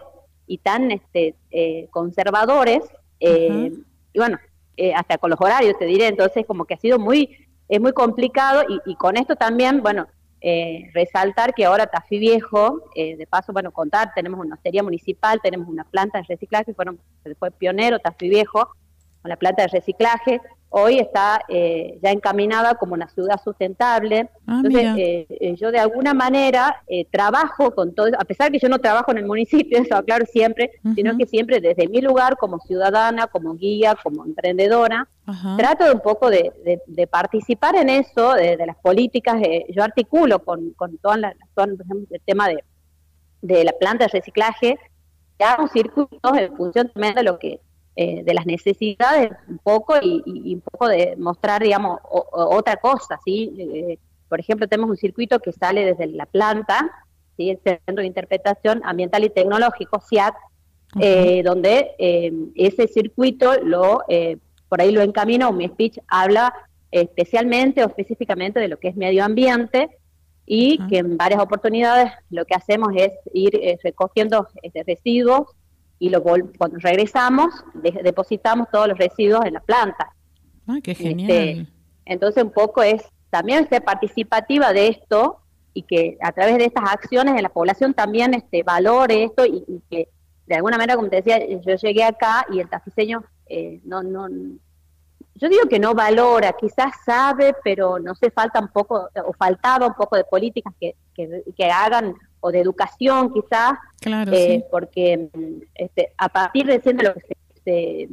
[0.47, 2.83] y tan este, eh, conservadores,
[3.21, 3.73] eh,
[4.13, 4.39] y bueno,
[4.77, 7.93] eh, hasta con los horarios te diré, entonces como que ha sido muy, es muy
[7.93, 10.09] complicado y, con esto también, bueno,
[10.93, 15.85] resaltar que ahora Tafí Viejo, de paso, bueno, contar, tenemos una hostería municipal, tenemos una
[15.85, 16.99] planta de reciclaje, fueron,
[17.39, 18.73] fue pionero Tafí Viejo,
[19.23, 20.41] con la planta de reciclaje,
[20.73, 24.31] hoy está eh, ya encaminada como una ciudad sustentable.
[24.47, 28.69] Ah, Entonces, eh, eh, yo de alguna manera trabajo con todo, a pesar que yo
[28.69, 32.59] no trabajo en el municipio, eso aclaro siempre, sino que siempre desde mi lugar como
[32.61, 35.09] ciudadana, como guía, como emprendedora,
[35.57, 36.53] trato de un poco de,
[37.11, 39.37] participar en eso, de, las políticas,
[39.69, 42.65] yo articulo con, con todas las, por ejemplo, el tema de,
[43.43, 44.79] de la planta de reciclaje,
[45.39, 47.61] hago circuitos en función también de lo que
[47.95, 53.53] eh, de las necesidades un poco y, un poco de mostrar, digamos, otra cosa, ¿sí?
[53.59, 53.99] Eh,
[54.31, 56.91] por ejemplo, tenemos un circuito que sale desde la planta,
[57.37, 57.51] ¿sí?
[57.51, 60.35] el Centro de Interpretación Ambiental y Tecnológico, CIAT,
[61.01, 64.05] eh, donde ese circuito lo
[64.71, 66.51] por ahí lo encamino, mi speech habla
[66.91, 69.91] especialmente o específicamente de lo que es medio ambiente
[70.47, 75.49] y que en varias oportunidades lo que hacemos es ir recogiendo este, residuos
[76.03, 80.13] y lo cuando regresamos depositamos todos los residuos en la planta.
[80.67, 81.31] Ah, qué genial.
[81.31, 81.67] Este,
[82.07, 85.39] entonces un poco es también ser participativa de esto
[85.73, 90.09] y que a través de estas acciones la población también este, valore esto y, que
[90.49, 94.27] de alguna manera, como te decía, yo llegué acá y el tafiseño eh, no, no,
[95.37, 99.87] yo digo que no valora, quizás sabe, pero no se falta un poco, o faltaba
[99.87, 103.75] un poco de políticas que, que, hagan, o de educación quizás,
[104.05, 105.31] eh, porque
[105.75, 107.21] este, a partir de siendo lo que
[107.65, 108.09] se,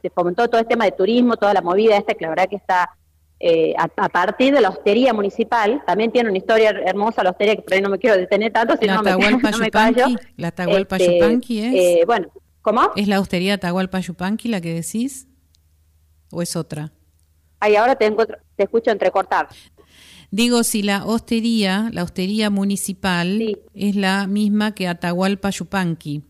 [0.00, 2.56] se, fomentó todo el tema de turismo, toda la movida esta, que la verdad que
[2.56, 2.90] está
[3.38, 7.62] eh, a, partir de la hostería municipal, también tiene una historia hermosa la hostería, que
[7.62, 10.06] por ahí no me quiero detener tanto, si la no me, no callo.
[10.36, 11.50] La Tahualpa este, es.
[11.50, 12.28] Eh, bueno,
[12.62, 12.92] ¿cómo?
[12.96, 15.28] ¿Es la hostería Tahualpa Yupanqui la que decís?
[16.32, 16.92] ¿O es otra?
[17.60, 19.48] Ay, ahora te, te escucho entrecortar.
[20.30, 26.22] Digo, si la hostería, la hostería municipal, es la misma que Atahualpa Yupanqui.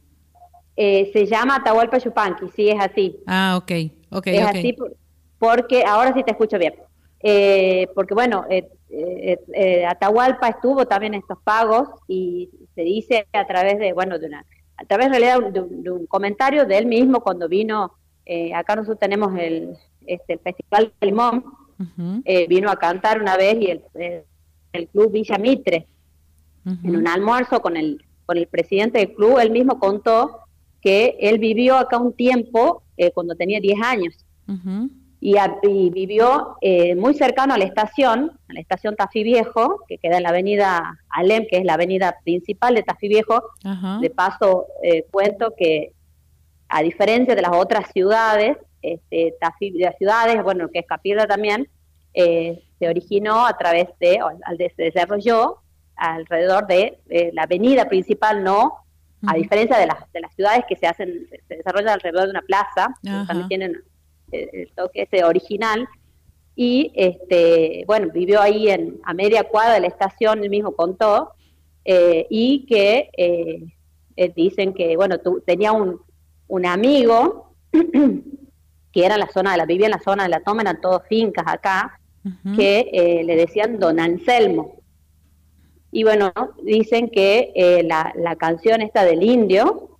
[0.76, 3.16] Eh, se llama Atahualpa Yupanqui, sí, es así.
[3.26, 3.72] Ah, ok,
[4.10, 4.76] ok, Es así
[5.38, 6.74] porque, ahora sí te escucho bien.
[7.20, 13.46] Eh, porque bueno, eh, eh, Atahualpa estuvo también en estos pagos y se dice a
[13.46, 14.44] través de, bueno, de una,
[14.76, 17.94] a través en realidad de un, comentario de él mismo cuando vino,
[18.54, 19.76] acá nosotros tenemos el,
[20.06, 21.44] este, Festival del Limón,
[22.48, 23.82] vino a cantar una vez y el,
[24.72, 25.86] el club Villa Mitre,
[26.64, 30.40] en un almuerzo con el, con el presidente del club, él mismo contó
[30.80, 32.82] que él vivió acá un tiempo
[33.14, 34.14] cuando tenía 10 años.
[35.20, 40.18] Y, vivió eh, muy cercano a la estación, a la estación Tafí Viejo, que queda
[40.18, 43.42] en la avenida Alem, que es la avenida principal de Tafí Viejo.
[44.00, 45.92] De paso, eh, cuento que
[46.68, 48.56] a diferencia de las otras ciudades,
[48.94, 51.68] este, Tafí, de las ciudades, bueno, que es Capirra también,
[52.14, 55.58] eh, se originó a través de, al se desarrolló
[55.96, 56.98] alrededor de
[57.32, 58.74] la avenida principal, no,
[59.26, 62.42] a diferencia de las, de las ciudades que se hacen, se desarrollan alrededor de una
[62.42, 63.82] plaza, también tienen
[64.30, 65.88] el toque ese original,
[66.56, 71.32] y este, bueno, vivió ahí en, a media cuadra de la estación, él mismo contó,
[71.84, 73.62] eh, y que eh,
[74.16, 76.00] eh, dicen que, bueno, tenía un,
[76.48, 77.54] un amigo
[78.96, 81.02] que era la zona de la, vivía en la zona de la toma, eran todos
[81.06, 82.00] fincas acá,
[82.56, 84.80] que le decían Don Anselmo.
[85.92, 86.32] Y bueno,
[86.62, 89.98] dicen que la, la, canción esta del indio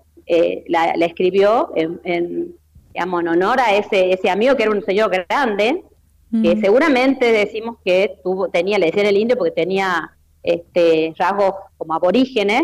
[0.67, 2.57] la, la, escribió en
[2.97, 5.85] digamos, en honor a ese, ese amigo que era un señor grande,
[6.43, 11.93] que seguramente decimos que tuvo, tenía, le decían el indio porque tenía este rasgos como
[11.93, 12.63] aborígenes,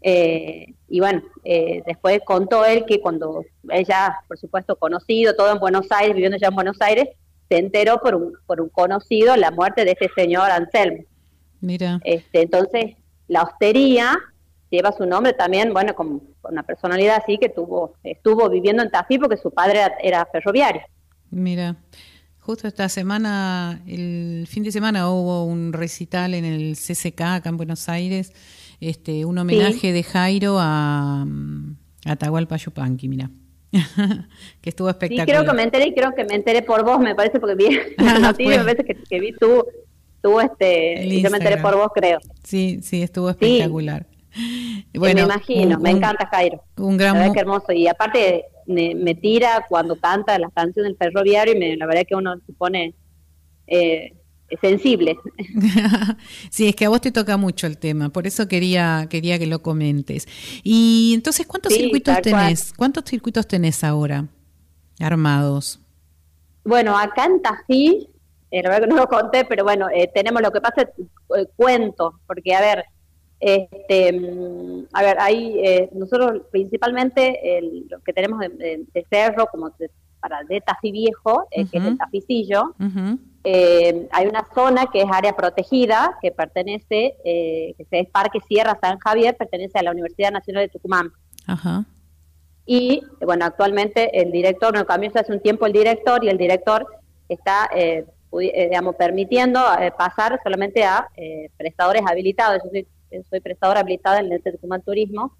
[0.00, 5.58] eh, y bueno, eh, después contó él que cuando ella, por supuesto, conocido, todo en
[5.58, 7.08] Buenos Aires, viviendo ya en Buenos Aires,
[7.48, 11.02] se enteró por un, por un conocido la muerte de ese señor Anselmo.
[11.62, 11.98] Mira.
[12.04, 12.94] Este, entonces,
[13.26, 14.18] la hostería
[14.68, 19.16] lleva su nombre también, bueno, con, una personalidad así que tuvo, estuvo viviendo en Tafí
[19.16, 20.82] porque su padre era, ferroviario.
[21.30, 21.76] Mira,
[22.38, 27.56] justo esta semana, el fin de semana hubo un recital en el CCK acá en
[27.56, 28.34] Buenos Aires,
[28.82, 31.24] este, un homenaje de Jairo a,
[32.04, 33.30] a Tahualpa Yupanqui, mira.
[34.60, 35.26] que estuvo espectacular.
[35.26, 37.54] Sí, creo que me enteré y creo que me enteré por vos, me parece, porque
[37.54, 39.64] vi las veces que, vi tú,
[40.20, 42.18] tú este, y yo me enteré por vos, creo.
[42.42, 44.06] Sí, sí, estuvo espectacular.
[44.94, 46.62] Bueno, me imagino, me encanta Jairo.
[46.76, 47.72] Un gran la verdad que hermoso.
[47.72, 52.14] Y aparte me, tira cuando canta las canciones del ferroviario y me, la verdad que
[52.14, 52.94] uno se pone
[53.66, 54.12] eh,
[54.60, 55.16] sensible.
[56.50, 59.46] sí, es que a vos te toca mucho el tema, por eso quería, quería que
[59.46, 60.26] lo comentes.
[60.62, 62.72] Y entonces, ¿cuántos circuitos tenés?
[62.76, 64.26] ¿Cuántos circuitos tenés ahora
[65.00, 65.80] armados?
[66.64, 68.08] Bueno, acá en Tají,
[68.50, 71.46] eh, la verdad que no lo conté, pero bueno, eh, tenemos lo que pasa, eh,
[71.56, 72.84] cuento, porque a ver,
[73.40, 79.72] este, mm, a ver, hay, eh, nosotros principalmente el, lo que tenemos de, cerro, como
[80.20, 82.74] para de Tafí Viejo, que es el Taficillo,
[83.44, 88.98] eh, hay una zona que es área protegida, que pertenece, que es Parque Sierra San
[88.98, 91.12] Javier, pertenece a la Universidad Nacional de Tucumán.
[92.64, 96.86] Y bueno, actualmente el director, no cambió hace un tiempo el director y el director
[97.28, 97.68] está
[98.32, 99.60] digamos, permitiendo
[99.98, 101.08] pasar solamente a
[101.56, 102.62] prestadores habilitados.
[102.64, 102.80] Yo
[103.28, 105.36] soy prestadora habilitada en el Tucumán Turismo,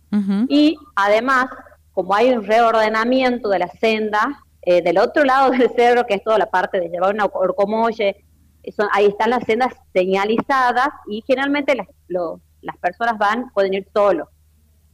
[0.49, 1.47] y además,
[1.93, 6.25] como hay un reordenamiento de la senda, eh, del otro lado del cerro, que es
[6.25, 8.25] toda la parte de llevar una orcomolle,
[8.93, 14.29] ahí están las sendas señalizadas y generalmente las, las personas van, pueden ir solos.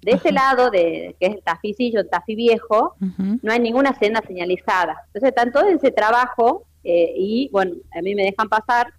[0.01, 2.95] De ese lado, de que es el Taficillo, el Tafí Viejo,
[3.43, 4.97] no hay ninguna senda señalizada.
[5.07, 8.93] Entonces, están todo ese trabajo eh, y, bueno, a mí me dejan pasar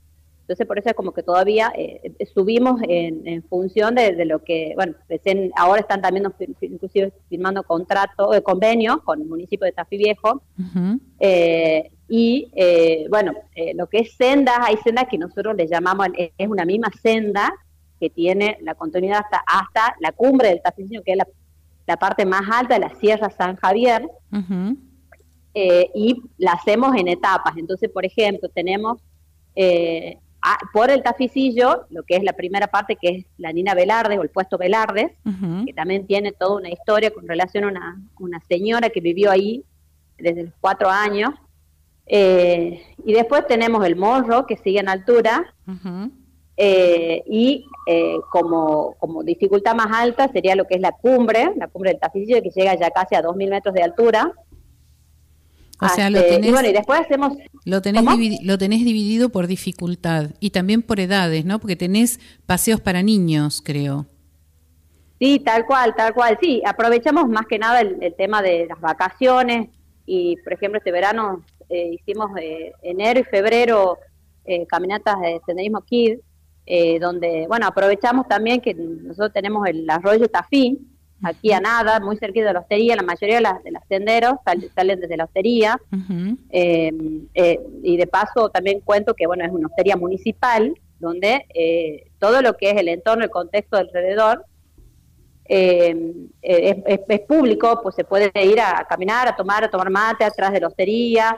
[0.50, 4.96] entonces, por eso es como que todavía eh, subimos en, función de, lo que, bueno,
[5.56, 6.26] ahora están también
[6.62, 10.42] inclusive firmando contrato, eh, convenio con el municipio de Tafí Viejo.
[11.20, 12.52] Eh, y
[13.12, 13.34] bueno,
[13.76, 17.54] lo que es sendas, hay sendas que nosotros le llamamos, es una misma senda,
[18.00, 21.28] que tiene la continuidad hasta, hasta la cumbre del Tafillo, que es la,
[21.86, 24.10] la, parte más alta de la Sierra San Javier,
[25.54, 27.56] eh, y la hacemos en etapas.
[27.56, 29.00] Entonces, por ejemplo, tenemos
[29.56, 30.18] eh,
[30.74, 34.22] por el Taficillo, lo que es la primera parte, que es la Nina Velarde o
[34.22, 35.16] el puesto Velarde,
[35.66, 39.64] que también tiene toda una historia con relación a una, una señora que vivió ahí
[40.18, 41.32] desde los cuatro años.
[42.06, 45.54] Eh, y después tenemos el morro, que sigue en altura.
[46.58, 51.68] Eh, y eh, como, como dificultad más alta sería lo que es la cumbre, la
[51.68, 54.34] cumbre del Taficillo, que llega ya casi a 2.000 metros de altura.
[55.82, 57.38] O sea, lo tenés, y bueno, y después hacemos...
[57.64, 58.04] Lo tenés,
[58.44, 61.60] lo tenés dividido por dificultad y también por edades, ¿no?
[61.60, 64.08] Porque tenés paseos para niños, creo.
[65.20, 66.38] Sí, tal cual, tal cual.
[66.42, 69.70] Sí, aprovechamos más que nada el, tema de las vacaciones
[70.06, 74.00] y, por ejemplo, este verano eh, hicimos eh, enero y febrero
[74.46, 76.20] eh, caminatas de senderismo Kid,
[77.02, 80.78] donde, bueno, aprovechamos también que nosotros tenemos el arroyo Tafí,
[81.24, 84.36] aquí a nada, muy cerquita de la hostería, la mayoría de, las, de los senderos
[84.76, 85.80] salen desde la hostería,
[86.50, 86.92] eh,
[87.34, 92.42] eh, y de paso también cuento que, bueno, es una hostería municipal, donde eh, todo
[92.42, 94.46] lo que es el entorno, el contexto alrededor,
[95.46, 95.96] es,
[96.44, 100.60] es, público, pues se puede ir a, caminar, a tomar, a tomar mate atrás de
[100.60, 101.38] la hostería,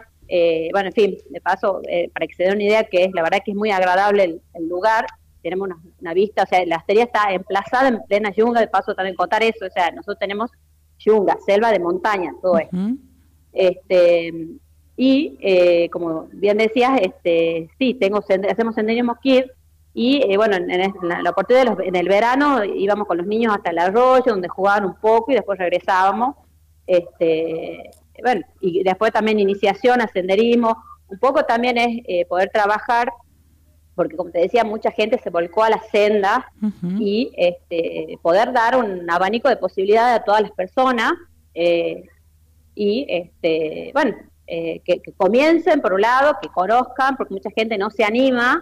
[0.71, 1.81] bueno, en fin, de paso,
[2.13, 4.67] para que se den una idea que es, la verdad que es muy agradable el
[4.67, 5.05] lugar,
[5.41, 5.69] tenemos
[5.99, 9.43] una, vista, o sea, la hostería está emplazada en plena yunga, de paso también contar
[9.43, 10.51] eso, o sea, nosotros tenemos
[10.99, 12.77] yunga, selva de montaña, todo esto.
[13.53, 14.33] Este,
[14.95, 18.19] y eh, como bien decías, este, sí, tengo
[18.49, 19.43] hacemos senderismo kid
[19.93, 23.53] y eh, bueno, en, la, oportunidad de los, en el verano íbamos con los niños
[23.53, 26.35] hasta el arroyo donde jugaban un poco y después regresábamos.
[26.87, 33.09] Este, bueno, y después también iniciación a senderismo, un poco también es eh, poder trabajar
[34.01, 36.51] porque como te decía, mucha gente se volcó a la senda
[36.97, 41.13] y este, poder dar un abanico de posibilidades a todas las personas
[41.53, 42.05] eh,
[42.73, 44.15] y, este, bueno,
[44.47, 48.59] eh, que, comiencen por un lado, que conozcan, porque mucha gente no se anima,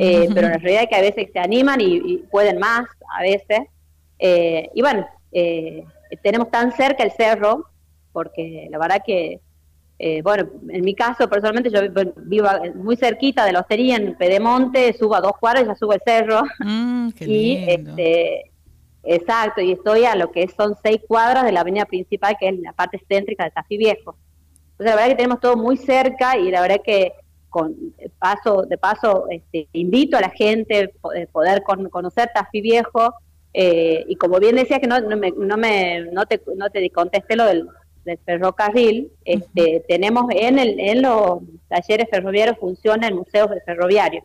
[0.00, 2.84] eh, pero en realidad que a veces se animan y, pueden más
[3.16, 3.60] a veces.
[4.18, 5.06] y bueno,
[6.24, 7.66] tenemos tan cerca el cerro,
[8.12, 9.38] porque la verdad que
[10.04, 11.80] eh, bueno, en mi caso, personalmente, yo
[12.16, 16.00] vivo muy cerquita de la hostería, en Pedemonte, subo a dos cuadras, ya subo el
[16.04, 16.42] cerro.
[16.58, 18.50] Mm, y este,
[19.04, 22.58] exacto, y estoy a lo que son seis cuadras de la avenida principal, que es
[22.58, 24.16] la parte céntrica de Tafí Viejo.
[24.72, 27.12] Entonces, la verdad que tenemos todo muy cerca y la verdad que
[27.48, 27.76] con
[28.18, 33.14] paso de paso este, invito a la gente a poder conocer Tafí Viejo.
[33.54, 36.90] Eh, y como bien decía que no, no, me, no, me, no, te, no te
[36.90, 37.68] contesté lo del
[38.04, 44.24] del ferrocarril, este, tenemos en, el, en los talleres ferroviarios funciona el Museo Ferroviario.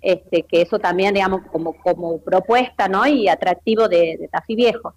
[0.00, 3.06] este, que eso también, digamos, como, como propuesta ¿no?
[3.06, 4.94] y atractivo de, de Tafí Viejo.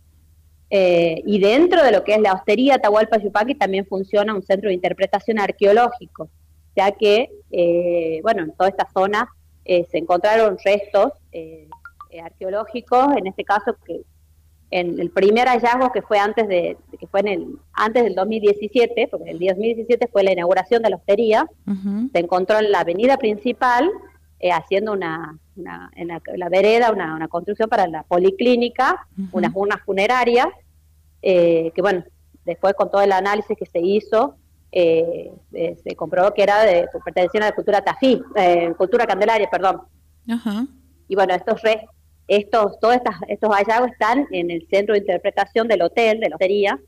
[0.69, 4.67] Eh, y dentro de lo que es la hostería Tahualpa Yupaki también funciona un centro
[4.67, 6.29] de interpretación arqueológico,
[6.75, 9.29] ya que, eh, bueno, en toda esta zona
[9.63, 11.13] eh, se encontraron restos
[12.21, 14.01] arqueológicos, en este caso que
[14.69, 19.07] en el primer hallazgo que fue antes de que fue en el antes del 2017
[19.09, 21.47] porque el 2017 fue la inauguración de la hostería
[22.11, 23.89] se encontró en la avenida principal
[24.39, 30.47] eh, haciendo una, en la, vereda una, construcción para la policlínica unas urnas funerarias
[31.21, 32.03] eh, que bueno
[32.43, 34.35] después con todo el análisis que se hizo
[34.73, 38.21] eh, se comprobó que era de perteneciente a la cultura tafí
[38.77, 39.81] cultura candelaria perdón.
[41.07, 41.96] Y bueno estos restos
[42.27, 42.97] estos, todos
[43.27, 46.79] estos hallazgos están en el centro de interpretación del hotel, de la hotería,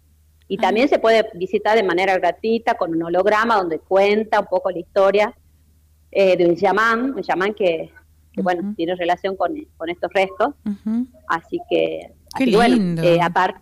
[0.48, 0.62] y ah.
[0.62, 4.80] también se puede visitar de manera gratuita con un holograma donde cuenta un poco la
[4.80, 5.34] historia
[6.12, 7.92] eh, de un chamán, un chamán que,
[8.36, 10.56] bueno, tiene relación con, estos restos.
[11.28, 12.14] Así que,
[12.52, 13.62] bueno, eh, aparte.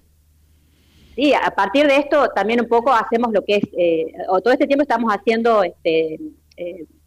[1.15, 4.53] Sí, a partir de esto también un poco hacemos lo que es, eh, o todo
[4.53, 6.19] este tiempo estamos haciendo este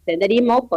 [0.05, 0.69] senderismo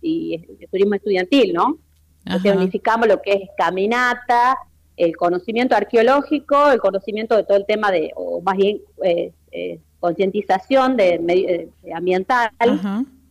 [0.00, 0.38] y
[0.70, 1.78] turismo estudiantil, ¿no?
[2.24, 4.58] Unificamos lo que es caminata,
[4.96, 9.78] el conocimiento arqueológico, el conocimiento de todo el tema de, o más bien eh, eh,
[10.00, 12.50] concientización de, eh, ambiental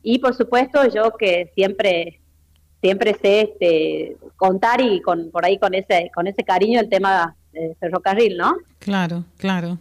[0.03, 2.19] y por supuesto yo que siempre
[2.81, 7.35] siempre sé este, contar y con por ahí con ese con ese cariño el tema
[7.51, 8.55] del ferrocarril, ¿no?
[8.79, 9.77] Claro, claro.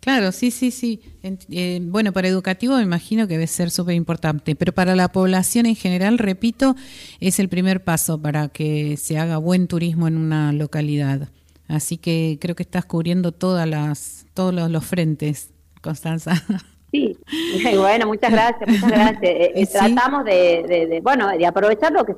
[0.00, 1.00] Claro, sí, sí, sí.
[1.22, 5.66] Eh, bueno, para educativo me imagino que debe ser súper importante, pero para la población
[5.66, 6.76] en general, repito,
[7.20, 11.28] es el primer paso para que se haga buen turismo en una localidad.
[11.68, 15.50] Así que creo que estás cubriendo todas las, todos los, frentes,
[15.80, 16.32] Constanza.
[16.94, 17.18] Sí,
[17.76, 19.24] bueno, muchas gracias, muchas gracias.
[19.24, 22.14] Eh, eh, tratamos de, bueno, de aprovechar lo que,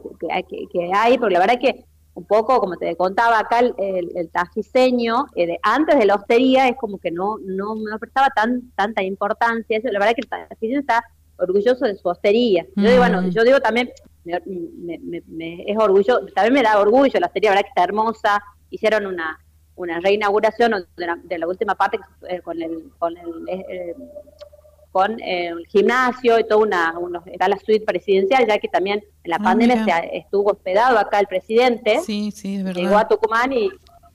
[0.71, 1.85] que, hay, porque la verdad es que
[2.17, 3.75] un poco, como te contaba acá, el,
[4.15, 8.73] el, tafiseño, de, antes de la hostería, es como que no no, no prestaba tan
[8.75, 9.77] tanta importancia.
[9.77, 11.05] Eso, la verdad es que el tafiseño está
[11.37, 12.67] orgulloso de su hostería.
[12.75, 13.31] Yo digo, bueno, mm.
[13.31, 13.91] yo digo también,
[14.25, 19.07] me, es orgullo, también me da orgullo, la hostería, la verdad que está hermosa, hicieron
[19.07, 19.39] una
[19.77, 22.01] una reinauguración de la, última parte
[22.31, 23.95] eh, con el con el, eh,
[24.97, 26.95] con el gimnasio y toda una,
[27.27, 31.21] era la suite presidencial, ya que también en la ah, pandemia se estuvo hospedado acá
[31.21, 32.01] el presidente.
[32.01, 32.81] Sí, sí, es verdad.
[32.81, 33.69] Llegó a Tucumán y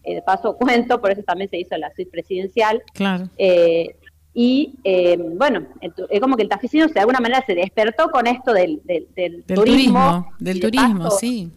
[0.03, 2.81] eh, de paso cuento, por eso también se hizo la suite presidencial.
[2.95, 3.29] Claro.
[3.37, 3.95] Eh,
[4.33, 8.51] y eh, bueno, es como que el taficino de alguna manera se despertó con esto
[8.51, 10.33] del, del, turismo.
[10.39, 11.51] Del turismo, sí.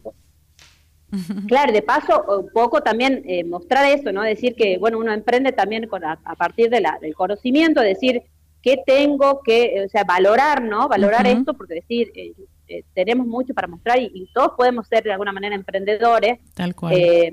[1.48, 4.22] Claro, de paso, un poco también mostrar eso, ¿no?
[4.22, 8.24] Decir que, bueno, uno emprende también con, a, partir de la, del conocimiento, decir,
[8.64, 10.88] qué tengo que, o sea, valorar, ¿no?
[10.88, 12.32] Valorar esto, porque decir, eh,
[12.66, 16.38] eh, tenemos mucho para mostrar y, todos podemos ser de alguna manera emprendedores.
[16.54, 16.94] Tal cual.
[16.96, 17.30] Eh,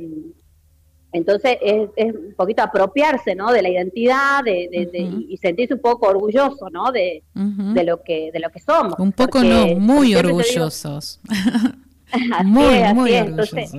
[1.14, 3.52] entonces es, es, un poquito apropiarse, ¿no?
[3.54, 4.90] De la identidad, de,
[5.30, 6.92] y sentirse un poco orgulloso, ¿no?
[6.92, 9.00] De, de lo que de lo que somos.
[9.00, 11.22] Un poco no, muy orgullosos.
[12.44, 13.74] muy, muy orgullosos.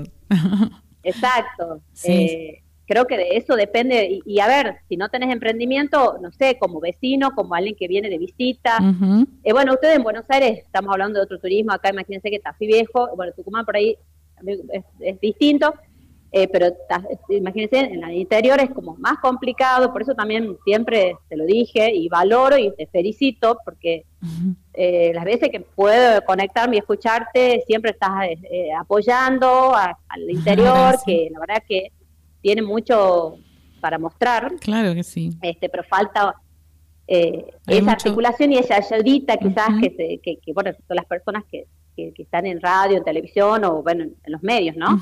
[1.03, 1.83] exacto.
[1.93, 6.59] Sí creo que de eso depende, y, a ver, si no tenés emprendimiento, no sé,
[6.59, 8.79] como vecino, como alguien que viene de visita,
[9.45, 12.67] eh, bueno, ustedes en Buenos Aires, estamos hablando de otro turismo, acá imagínense que Tafí
[12.67, 13.97] Viejo, bueno, Tucumán por ahí
[14.47, 15.75] es, es distinto,
[16.33, 16.69] eh, pero
[17.29, 21.95] imagínense, en el interior es como más complicado, por eso también siempre te lo dije
[21.95, 24.07] y valoro y te felicito, porque
[24.73, 28.11] eh, las veces que puedo conectarme y escucharte, siempre estás
[28.79, 31.93] apoyando al interior, que la verdad que
[32.43, 33.39] tiene mucho
[33.81, 34.55] para mostrar.
[34.61, 35.31] Claro que sí.
[35.41, 36.35] Este, pero falta
[37.07, 41.67] eh, esa articulación y esa ayudita quizás que, que, que, bueno, son las personas que,
[41.97, 44.99] que, están en radio, en televisión o bueno, en, los medios, ¿no?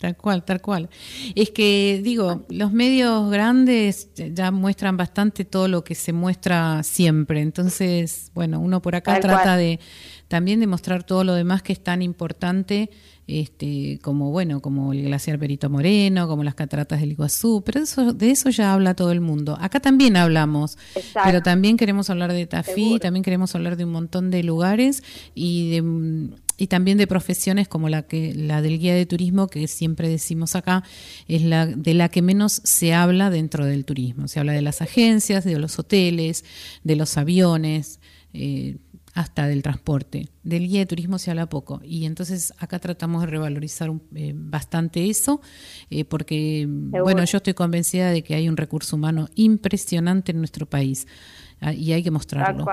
[0.00, 0.88] Tal cual, tal cual.
[1.34, 7.40] Es que, digo, los medios grandes ya muestran bastante todo lo que se muestra siempre.
[7.40, 9.80] Entonces, bueno, uno por acá trata de
[10.28, 12.90] también de mostrar todo lo demás que es tan importante
[13.28, 18.14] este, como bueno, como el glaciar Perito Moreno, como las cataratas del Iguazú, pero eso,
[18.14, 19.58] de eso ya habla todo el mundo.
[19.60, 20.78] Acá también hablamos,
[21.24, 25.02] pero también queremos hablar de Tafí, también queremos hablar de un montón de lugares
[25.34, 29.66] y de y también de profesiones como la que la del guía de turismo que
[29.68, 30.84] siempre decimos acá
[31.26, 34.82] es la de la que menos se habla dentro del turismo se habla de las
[34.82, 36.44] agencias de los hoteles
[36.84, 38.00] de los aviones
[38.34, 38.76] eh,
[39.18, 40.28] hasta del transporte.
[40.44, 45.10] Del guía de turismo se habla poco y entonces acá tratamos de revalorizar eh, bastante
[45.10, 45.40] eso
[45.90, 50.66] eh, porque, bueno, yo estoy convencida de que hay un recurso humano impresionante en nuestro
[50.66, 51.08] país
[51.60, 52.64] ah, y hay que mostrarlo.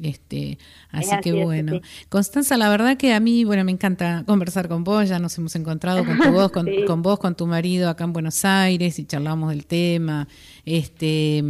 [0.00, 0.58] Este,
[0.90, 1.80] así, que bueno.
[2.08, 5.56] Constanza, la verdad que a mí, bueno, me encanta conversar con vos, ya nos hemos
[5.56, 9.04] encontrado con tu voz, con, con, vos, con tu marido acá en Buenos Aires y
[9.04, 10.28] charlamos del tema.
[10.64, 11.42] Este,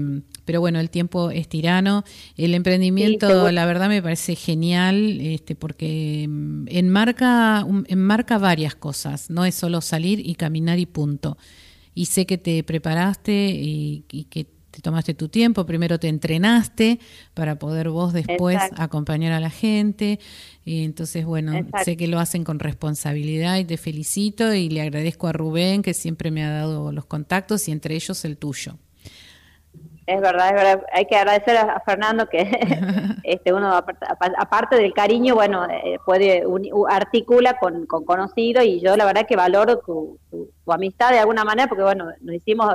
[0.45, 2.05] pero bueno, el tiempo es tirano.
[2.37, 9.45] El emprendimiento, la verdad, me parece genial, este, porque mm, enmarca, enmarca varias cosas, no
[9.45, 11.37] es solo salir y caminar y punto.
[11.95, 14.47] Y sé que te preparaste y, que
[14.79, 17.01] te tomaste tu tiempo, primero te entrenaste
[17.35, 20.21] para poder vos después acompañar a la gente.
[20.65, 21.53] Y entonces, bueno,
[21.83, 25.95] sé que lo hacen con responsabilidad y te felicito y le agradezco a Rubén que
[25.95, 28.77] siempre me ha dado los contactos y entre ellos el tuyo.
[30.07, 30.87] Es verdad, es verdad.
[30.93, 32.49] Hay que agradecer a, Fernando que
[33.25, 36.45] este uno, aparte, del cariño, bueno, eh, puede
[36.89, 41.43] articula con, con conocido y yo la verdad que valoro tu, tu, amistad de alguna
[41.43, 42.73] manera porque, bueno, nos hicimos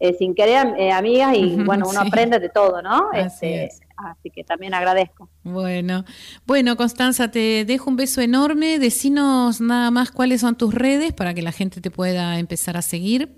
[0.00, 3.10] eh, sin querer eh, amigas y, bueno, uno aprende de todo, ¿no?
[3.12, 5.28] Así, este, así que también agradezco.
[5.44, 6.04] Bueno,
[6.46, 8.78] bueno, Constanza, te dejo un beso enorme.
[8.78, 12.82] Decinos nada más cuáles son tus redes para que la gente te pueda empezar a
[12.82, 13.36] seguir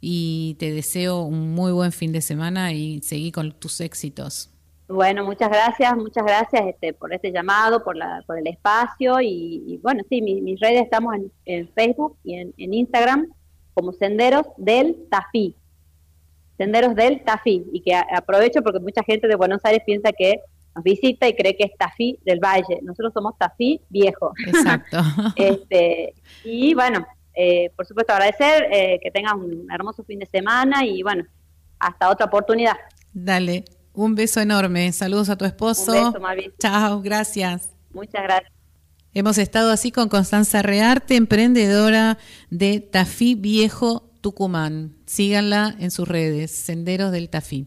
[0.00, 4.52] y te deseo un muy buen fin de semana y seguí con tus éxitos.
[4.88, 9.80] Bueno, muchas gracias, muchas gracias este, por este llamado, por, la, por el espacio y,
[9.82, 11.14] bueno, sí, mis redes estamos
[11.46, 13.28] en, Facebook y en, Instagram
[13.72, 15.56] como Senderos del Tafí.
[16.62, 20.40] Senderos del Tafí y que aprovecho porque mucha gente de Buenos Aires piensa que
[20.76, 22.78] nos visita y cree que es Tafí del Valle.
[22.82, 24.32] Nosotros somos Tafí viejo.
[24.46, 24.98] Exacto.
[25.36, 27.04] este, y bueno,
[27.34, 31.24] eh, por supuesto, agradecer, eh, que tengas un hermoso fin de semana y bueno,
[31.80, 32.76] hasta otra oportunidad.
[33.12, 34.92] Dale, un beso enorme.
[34.92, 35.90] Saludos a tu esposo.
[35.92, 37.70] Un beso, Chao, gracias.
[37.92, 38.52] Muchas gracias.
[39.14, 42.18] Hemos estado así con Constanza Rearte, emprendedora
[42.50, 45.01] de Tafí Viejo Tucumán.
[45.12, 47.66] Síganla en sus redes, Senderos del Tafí.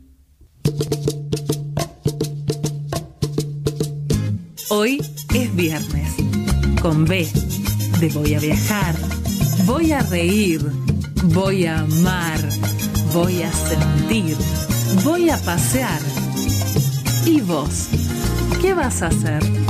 [4.70, 5.00] Hoy
[5.36, 6.16] es viernes,
[6.82, 7.30] con B,
[8.00, 8.96] de voy a viajar,
[9.68, 10.60] voy a reír,
[11.36, 12.40] voy a amar,
[13.14, 14.36] voy a sentir,
[15.04, 16.02] voy a pasear.
[17.28, 17.90] ¿Y vos?
[18.60, 19.65] ¿Qué vas a hacer?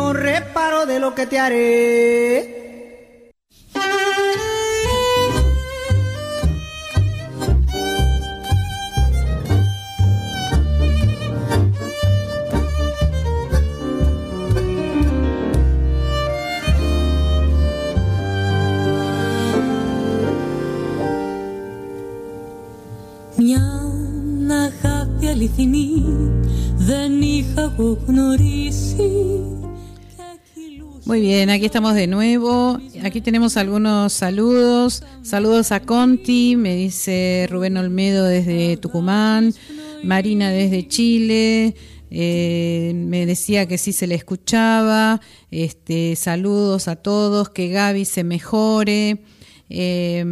[0.00, 2.60] No reparo de lo que te haré.
[31.06, 32.78] Muy bien, aquí estamos de nuevo.
[33.02, 35.02] Aquí tenemos algunos saludos.
[35.22, 39.54] Saludos a Conti, me dice Rubén Olmedo desde Tucumán,
[40.04, 41.74] Marina desde Chile.
[42.10, 45.20] Eh, me decía que sí se le escuchaba.
[45.50, 49.22] Este, saludos a todos, que Gaby se mejore.
[49.70, 50.24] Eh,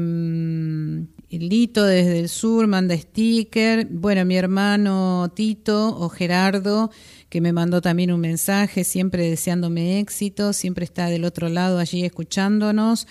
[1.31, 3.87] Lito desde el sur manda sticker.
[3.91, 6.91] Bueno, mi hermano Tito o Gerardo,
[7.29, 12.05] que me mandó también un mensaje, siempre deseándome éxito, siempre está del otro lado allí
[12.05, 13.07] escuchándonos.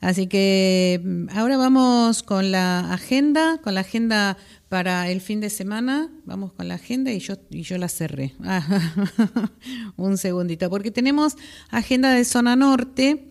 [0.00, 4.36] Así que mm, ahora vamos con la agenda, con la agenda
[4.68, 6.10] para el fin de semana.
[6.24, 8.34] Vamos con la agenda y yo, y yo la cerré.
[9.96, 11.36] un segundito, porque tenemos
[11.70, 13.28] agenda de zona norte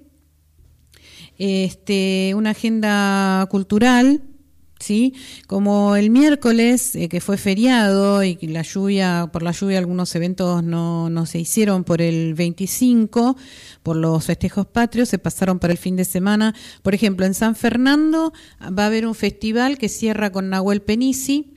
[1.43, 4.21] este, una agenda cultural,
[4.81, 5.13] ¿sí?
[5.47, 10.63] Como el miércoles, eh, que fue feriado y la lluvia, por la lluvia algunos eventos
[10.63, 13.37] no, no se hicieron por el 25,
[13.83, 16.53] por los festejos patrios, se pasaron para el fin de semana.
[16.81, 21.53] Por ejemplo, en San Fernando va a haber un festival que cierra con Nahuel Penisi.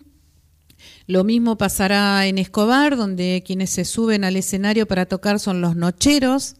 [1.06, 5.76] Lo mismo pasará en Escobar, donde quienes se suben al escenario para tocar son los
[5.76, 6.56] nocheros.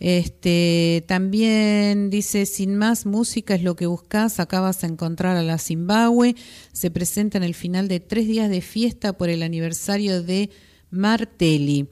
[0.00, 5.42] Este, también dice, sin más música es lo que buscas, acá vas a encontrar a
[5.42, 6.34] la Zimbabue.
[6.72, 10.50] Se presenta en el final de tres días de fiesta por el aniversario de
[10.90, 11.88] Martelli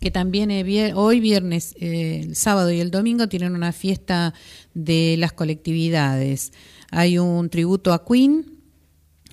[0.00, 0.50] que también
[0.94, 4.34] hoy viernes, eh, el sábado y el domingo tienen una fiesta
[4.74, 6.52] de las colectividades.
[6.90, 8.60] Hay un tributo a Queen,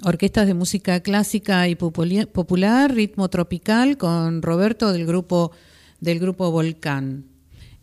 [0.03, 5.51] orquestas de música clásica y popular, ritmo tropical con Roberto del grupo
[5.99, 7.34] del grupo Volcán.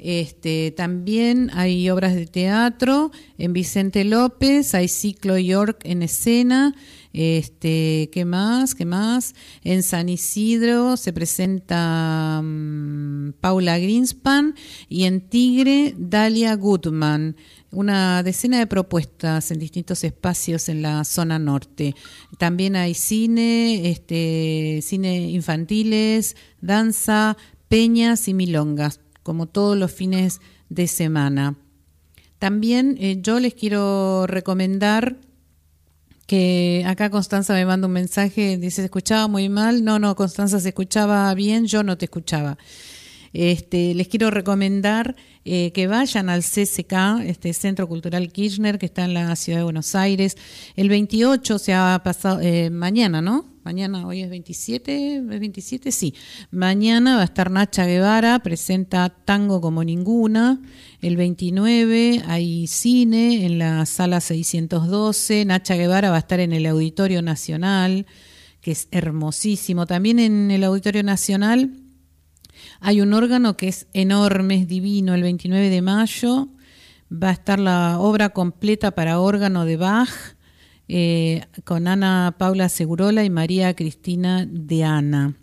[0.04, 6.74] Este, también hay obras de teatro en Vicente López, hay ciclo York en escena.
[7.12, 8.74] Este, ¿qué más?
[8.74, 9.34] ¿Qué más?
[9.62, 14.56] En San Isidro se presenta mm, Paula Greenspan
[14.88, 17.36] y en Tigre Dalia Goodman.
[17.70, 21.94] Una decena de propuestas en distintos espacios en la zona norte.
[22.38, 27.36] También hay cine, este, cine infantiles, danza,
[27.68, 31.56] peñas y milongas como todos los fines de semana.
[32.38, 35.16] También eh, yo les quiero recomendar
[36.26, 39.84] que acá Constanza me manda un mensaje, dice, ¿se escuchaba muy mal?
[39.84, 42.58] No, no, Constanza se escuchaba bien, yo no te escuchaba.
[43.32, 49.04] Este, les quiero recomendar eh, que vayan al CCK, este Centro Cultural Kirchner, que está
[49.04, 50.36] en la ciudad de Buenos Aires.
[50.76, 53.51] El 28 se ha pasado, eh, mañana, ¿no?
[53.64, 55.92] Mañana, hoy es 27, ¿es 27?
[55.92, 56.14] Sí.
[56.50, 60.60] Mañana va a estar Nacha Guevara, presenta Tango como ninguna.
[61.00, 65.44] El 29 hay cine en la sala 612.
[65.44, 68.06] Nacha Guevara va a estar en el Auditorio Nacional,
[68.60, 69.86] que es hermosísimo.
[69.86, 71.70] También en el Auditorio Nacional
[72.80, 75.14] hay un órgano que es enorme, es divino.
[75.14, 76.48] El 29 de mayo
[77.12, 80.10] va a estar la obra completa para órgano de Bach
[80.94, 85.34] eh, con Ana Paula Segurola y María Cristina de Ana.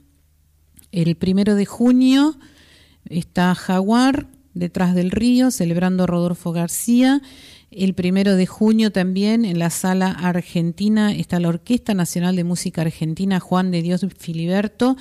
[0.91, 2.37] El primero de junio
[3.05, 7.23] está Jaguar, detrás del río, celebrando Rodolfo García.
[7.71, 12.81] El primero de junio también en la sala argentina está la Orquesta Nacional de Música
[12.81, 14.97] Argentina Juan de Dios Filiberto.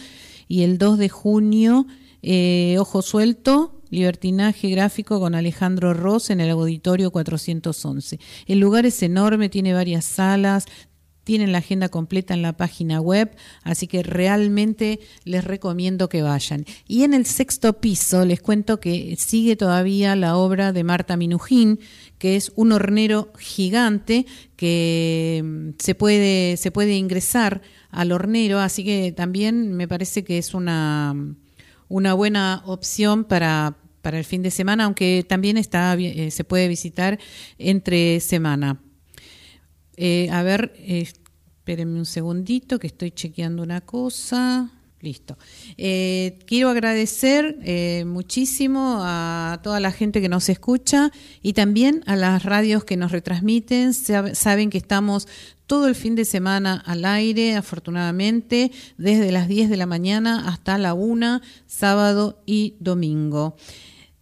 [0.49, 1.87] Y el 2 de junio,
[2.23, 8.19] eh, Ojo Suelto, Libertinaje gráfico con Alejandro Ross en el auditorio 411.
[8.47, 10.67] El lugar es enorme, tiene varias salas,
[11.29, 16.65] tienen la agenda completa en la página web, así que realmente les recomiendo que vayan.
[16.87, 21.81] Y en el sexto piso les cuento que sigue todavía la obra de Marta Minujín,
[22.17, 24.25] que es un hornero gigante
[24.57, 27.61] que mm, se puede, se puede ingresar
[27.91, 31.15] al hornero, así que también me parece que es una
[31.89, 36.69] una buena opción para, para el fin de semana, aunque también está, eh, se puede
[36.69, 37.19] visitar
[37.59, 38.81] entre semana.
[39.97, 40.73] Eh, a ver,
[41.69, 44.71] Espérenme un segundito que estoy chequeando una cosa.
[45.01, 45.39] Listo.
[45.77, 52.17] Eh, quiero agradecer eh, muchísimo a toda la gente que nos escucha y también a
[52.17, 53.95] las radios que nos retransmiten.
[53.95, 55.29] Saben que estamos
[55.67, 60.79] todo el fin de semana al aire, afortunadamente, desde las 10 de la mañana hasta
[60.79, 63.57] la 1, sábado y domingo.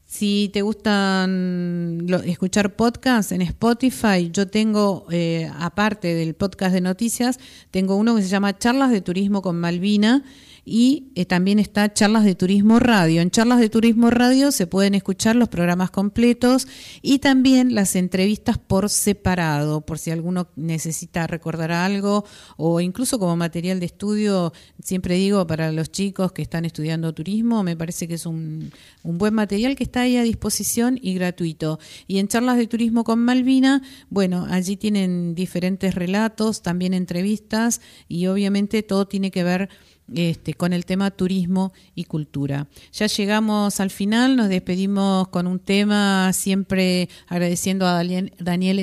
[0.05, 7.39] Si te gustan escuchar podcasts en Spotify, yo tengo, eh, aparte del podcast de noticias,
[7.71, 10.25] tengo uno que se llama Charlas de Turismo con Malvina
[10.69, 13.23] y eh, también está Charlas de Turismo Radio.
[13.23, 16.67] En Charlas de Turismo Radio se pueden escuchar los programas completos
[17.03, 22.25] y también las entrevistas por separado, por si alguno necesita recordar algo
[22.57, 24.53] o incluso como material de estudio,
[24.83, 28.73] siempre digo para los chicos que están estudiando turismo, me parece que es un,
[29.05, 31.79] un buen material que está ahí a disposición y gratuito.
[32.09, 38.27] Y en Charlas de Turismo con Malvina, bueno, allí tienen diferentes relatos, también entrevistas y
[38.27, 39.69] obviamente todo tiene que ver
[40.15, 42.69] este, con el tema turismo y cultura.
[42.93, 48.77] Ya llegamos al final, nos despedimos con un tema siempre agradeciendo a Daniel, Daniel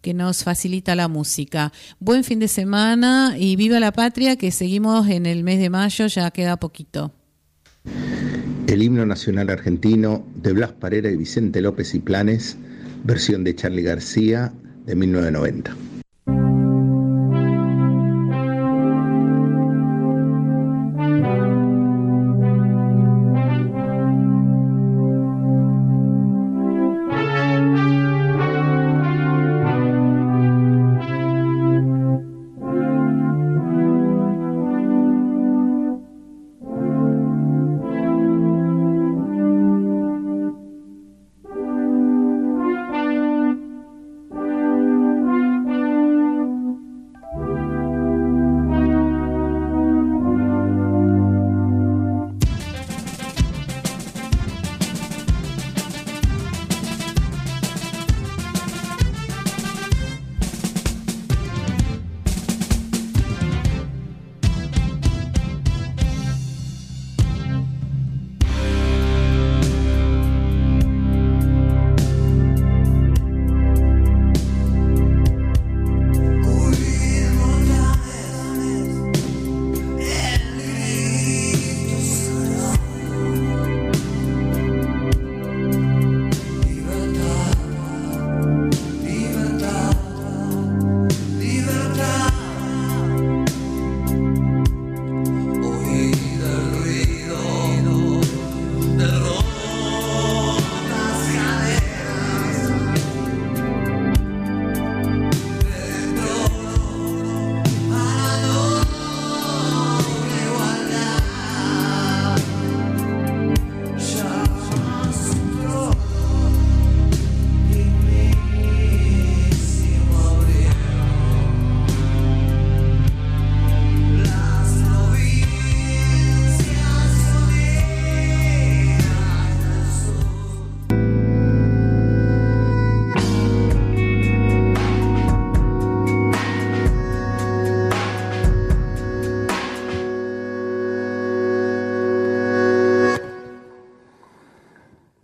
[0.00, 1.72] que nos facilita la música.
[1.98, 6.06] Buen fin de semana y viva la patria que seguimos en el mes de mayo,
[6.06, 7.12] ya queda poquito.
[8.66, 12.56] El himno nacional argentino de Blas Parera y Vicente López y Planes,
[13.04, 14.52] versión de Charlie García
[14.84, 15.97] de 1990.